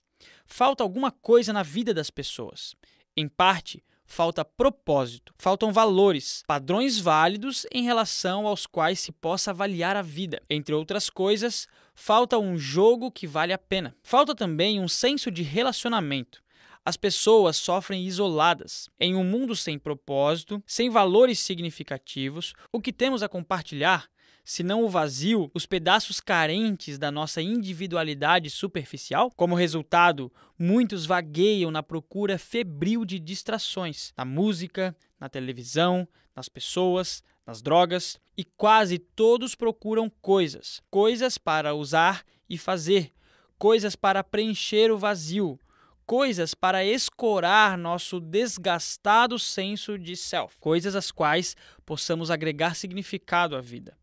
[0.45, 2.75] falta alguma coisa na vida das pessoas.
[3.17, 9.95] Em parte, falta propósito, faltam valores, padrões válidos em relação aos quais se possa avaliar
[9.97, 10.41] a vida.
[10.49, 13.95] Entre outras coisas, falta um jogo que vale a pena.
[14.03, 16.43] Falta também um senso de relacionamento.
[16.85, 18.87] As pessoas sofrem isoladas.
[18.99, 24.07] Em um mundo sem propósito, sem valores significativos, o que temos a compartilhar
[24.45, 29.31] senão o vazio, os pedaços carentes da nossa individualidade superficial?
[29.31, 37.23] Como resultado, muitos vagueiam na procura febril de distrações, na música, na televisão, nas pessoas,
[37.45, 43.11] nas drogas, e quase todos procuram coisas, coisas para usar e fazer,
[43.57, 45.59] coisas para preencher o vazio,
[46.05, 53.61] coisas para escorar nosso desgastado senso de self, coisas às quais possamos agregar significado à
[53.61, 53.97] vida.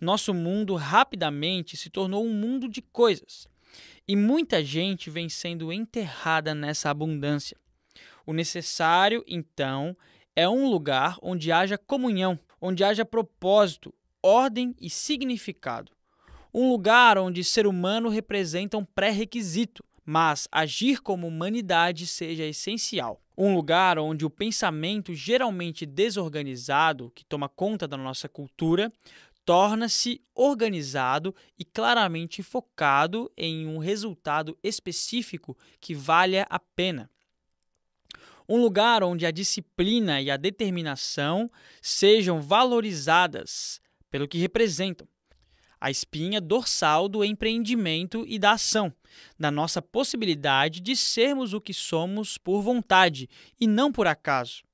[0.00, 3.48] Nosso mundo rapidamente se tornou um mundo de coisas.
[4.06, 7.56] E muita gente vem sendo enterrada nessa abundância.
[8.26, 9.96] O necessário, então,
[10.34, 13.92] é um lugar onde haja comunhão, onde haja propósito,
[14.22, 15.92] ordem e significado.
[16.52, 23.20] Um lugar onde ser humano representa um pré-requisito, mas agir como humanidade seja essencial.
[23.36, 28.92] Um lugar onde o pensamento geralmente desorganizado, que toma conta da nossa cultura,
[29.48, 37.10] torna-se organizado e claramente focado em um resultado específico que valha a pena.
[38.46, 43.80] Um lugar onde a disciplina e a determinação sejam valorizadas
[44.10, 45.08] pelo que representam.
[45.80, 48.92] A espinha dorsal do empreendimento e da ação,
[49.38, 54.67] da nossa possibilidade de sermos o que somos por vontade e não por acaso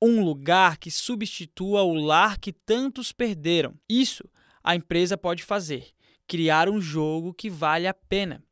[0.00, 3.74] um lugar que substitua o lar que tantos perderam.
[3.88, 4.28] Isso
[4.62, 5.88] a empresa pode fazer:
[6.26, 8.42] criar um jogo que vale a pena.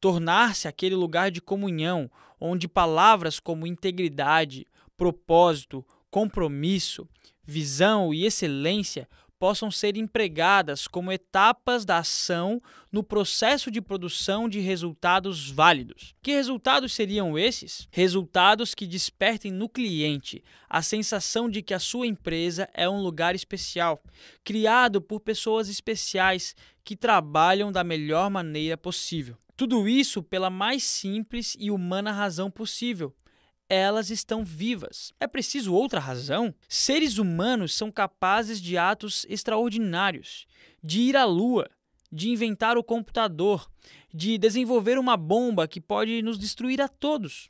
[0.00, 2.10] Tornar-se aquele lugar de comunhão
[2.40, 4.66] onde palavras como integridade,
[4.96, 7.06] propósito, compromisso,
[7.42, 9.08] visão e excelência
[9.40, 12.62] possam ser empregadas como etapas da ação
[12.92, 16.14] no processo de produção de resultados válidos.
[16.22, 17.88] Que resultados seriam esses?
[17.90, 23.34] Resultados que despertem no cliente a sensação de que a sua empresa é um lugar
[23.34, 24.02] especial,
[24.44, 29.38] criado por pessoas especiais que trabalham da melhor maneira possível.
[29.56, 33.14] Tudo isso pela mais simples e humana razão possível,
[33.70, 35.12] elas estão vivas.
[35.20, 36.52] É preciso outra razão?
[36.68, 40.44] Seres humanos são capazes de atos extraordinários,
[40.82, 41.70] de ir à lua,
[42.10, 43.70] de inventar o computador,
[44.12, 47.48] de desenvolver uma bomba que pode nos destruir a todos.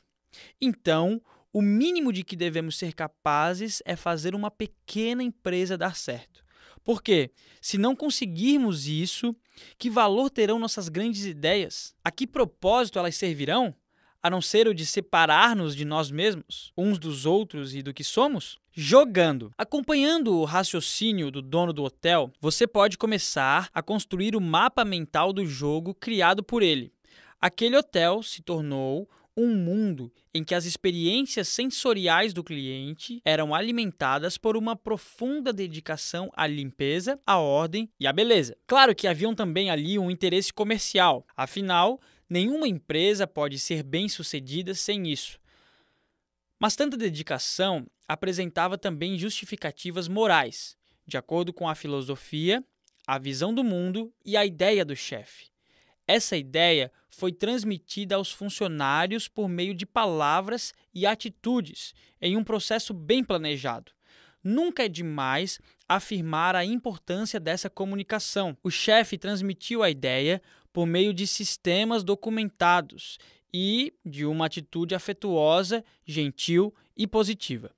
[0.61, 1.19] Então,
[1.51, 6.45] o mínimo de que devemos ser capazes é fazer uma pequena empresa dar certo.
[6.83, 9.35] Porque, se não conseguirmos isso,
[9.77, 11.95] que valor terão nossas grandes ideias?
[12.03, 13.75] A que propósito elas servirão?
[14.21, 18.03] A não ser o de separar-nos de nós mesmos, uns dos outros e do que
[18.03, 18.57] somos?
[18.73, 19.51] Jogando.
[19.57, 25.33] Acompanhando o raciocínio do dono do hotel, você pode começar a construir o mapa mental
[25.33, 26.93] do jogo criado por ele.
[27.39, 34.37] Aquele hotel se tornou um mundo em que as experiências sensoriais do cliente eram alimentadas
[34.37, 38.55] por uma profunda dedicação à limpeza, à ordem e à beleza.
[38.67, 41.99] Claro que haviam também ali um interesse comercial, afinal,
[42.31, 45.37] Nenhuma empresa pode ser bem-sucedida sem isso.
[46.57, 52.63] Mas tanta dedicação apresentava também justificativas morais, de acordo com a filosofia,
[53.05, 55.47] a visão do mundo e a ideia do chefe.
[56.07, 62.93] Essa ideia foi transmitida aos funcionários por meio de palavras e atitudes, em um processo
[62.93, 63.91] bem planejado.
[64.41, 68.57] Nunca é demais afirmar a importância dessa comunicação.
[68.63, 70.41] O chefe transmitiu a ideia
[70.73, 73.17] por meio de sistemas documentados
[73.53, 77.71] e de uma atitude afetuosa, gentil e positiva.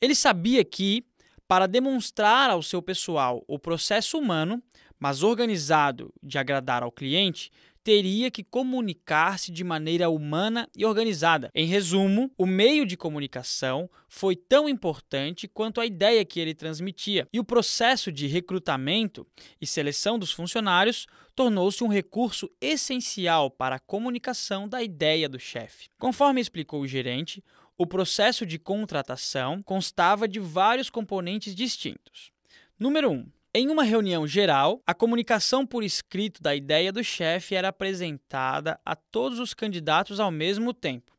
[0.00, 1.04] Ele sabia que,
[1.46, 4.62] para demonstrar ao seu pessoal o processo humano,
[4.98, 7.50] mas organizado de agradar ao cliente,
[7.88, 11.50] teria que comunicar-se de maneira humana e organizada.
[11.54, 17.26] Em resumo, o meio de comunicação foi tão importante quanto a ideia que ele transmitia,
[17.32, 19.26] e o processo de recrutamento
[19.58, 25.88] e seleção dos funcionários tornou-se um recurso essencial para a comunicação da ideia do chefe.
[25.98, 27.42] Conforme explicou o gerente,
[27.78, 32.32] o processo de contratação constava de vários componentes distintos.
[32.78, 33.14] Número 1.
[33.14, 38.78] Um, em uma reunião geral, a comunicação por escrito da ideia do chefe era apresentada
[38.84, 41.12] a todos os candidatos ao mesmo tempo.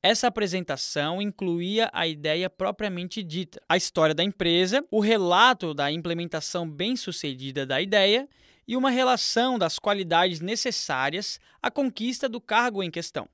[0.00, 6.70] Essa apresentação incluía a ideia propriamente dita, a história da empresa, o relato da implementação
[6.70, 8.28] bem-sucedida da ideia
[8.68, 13.28] e uma relação das qualidades necessárias à conquista do cargo em questão.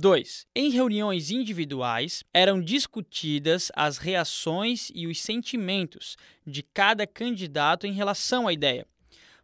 [0.00, 0.46] 2.
[0.56, 8.48] Em reuniões individuais, eram discutidas as reações e os sentimentos de cada candidato em relação
[8.48, 8.86] à ideia.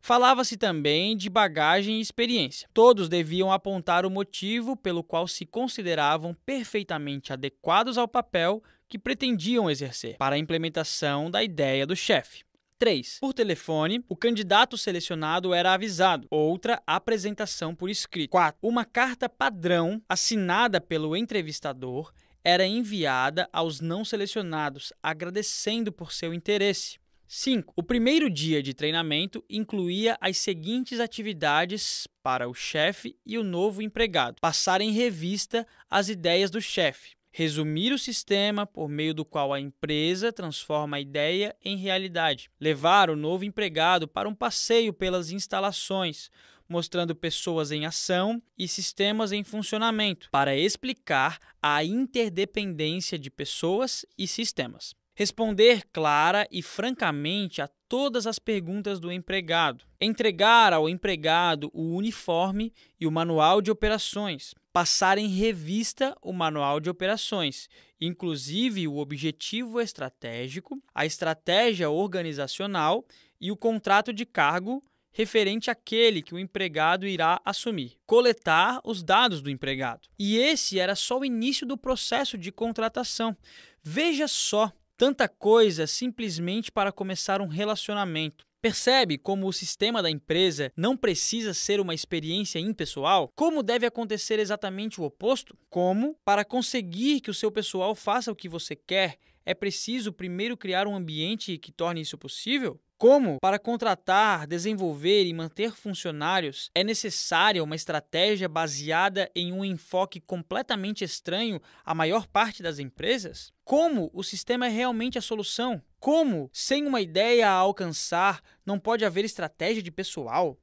[0.01, 2.69] Falava-se também de bagagem e experiência.
[2.73, 9.71] Todos deviam apontar o motivo pelo qual se consideravam perfeitamente adequados ao papel que pretendiam
[9.71, 12.45] exercer para a implementação da ideia do chefe.
[12.79, 13.19] 3.
[13.21, 16.27] Por telefone, o candidato selecionado era avisado.
[16.31, 18.31] Outra, apresentação por escrito.
[18.31, 18.59] 4.
[18.63, 22.13] Uma carta padrão assinada pelo entrevistador
[22.45, 26.99] era enviada aos não selecionados, agradecendo por seu interesse.
[27.29, 27.73] 5.
[27.75, 33.83] O primeiro dia de treinamento incluía as seguintes atividades para o chefe e o novo
[33.83, 39.53] empregado: passar em revista as ideias do chefe, resumir o sistema por meio do qual
[39.53, 45.31] a empresa transforma a ideia em realidade, levar o novo empregado para um passeio pelas
[45.31, 46.31] instalações,
[46.67, 54.27] mostrando pessoas em ação e sistemas em funcionamento, para explicar a interdependência de pessoas e
[54.27, 54.95] sistemas.
[55.15, 59.85] Responder clara e francamente a todas as perguntas do empregado.
[60.01, 64.55] Entregar ao empregado o uniforme e o manual de operações.
[64.77, 67.67] Passar em revista o manual de operações,
[67.99, 73.03] inclusive o objetivo estratégico, a estratégia organizacional
[73.41, 77.97] e o contrato de cargo referente àquele que o empregado irá assumir.
[78.05, 80.09] Coletar os dados do empregado.
[80.19, 83.35] E esse era só o início do processo de contratação.
[83.83, 88.45] Veja só, tanta coisa simplesmente para começar um relacionamento.
[88.61, 93.31] Percebe como o sistema da empresa não precisa ser uma experiência impessoal?
[93.37, 95.57] Como deve acontecer exatamente o oposto?
[95.69, 100.57] Como, para conseguir que o seu pessoal faça o que você quer, é preciso primeiro
[100.57, 102.81] criar um ambiente que torne isso possível?
[102.99, 110.19] Como, para contratar, desenvolver e manter funcionários, é necessária uma estratégia baseada em um enfoque
[110.19, 113.53] completamente estranho à maior parte das empresas?
[113.67, 115.83] Como o sistema é realmente a solução?
[116.01, 120.59] Como, sem uma ideia a alcançar, não pode haver estratégia de pessoal?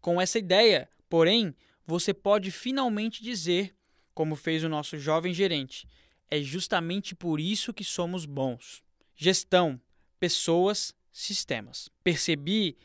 [0.00, 1.54] Com essa ideia, porém,
[1.86, 3.74] você pode finalmente dizer,
[4.14, 5.86] como fez o nosso jovem gerente,
[6.30, 8.82] é justamente por isso que somos bons.
[9.14, 9.78] Gestão,
[10.18, 11.90] pessoas, sistemas.
[12.02, 12.76] Percebi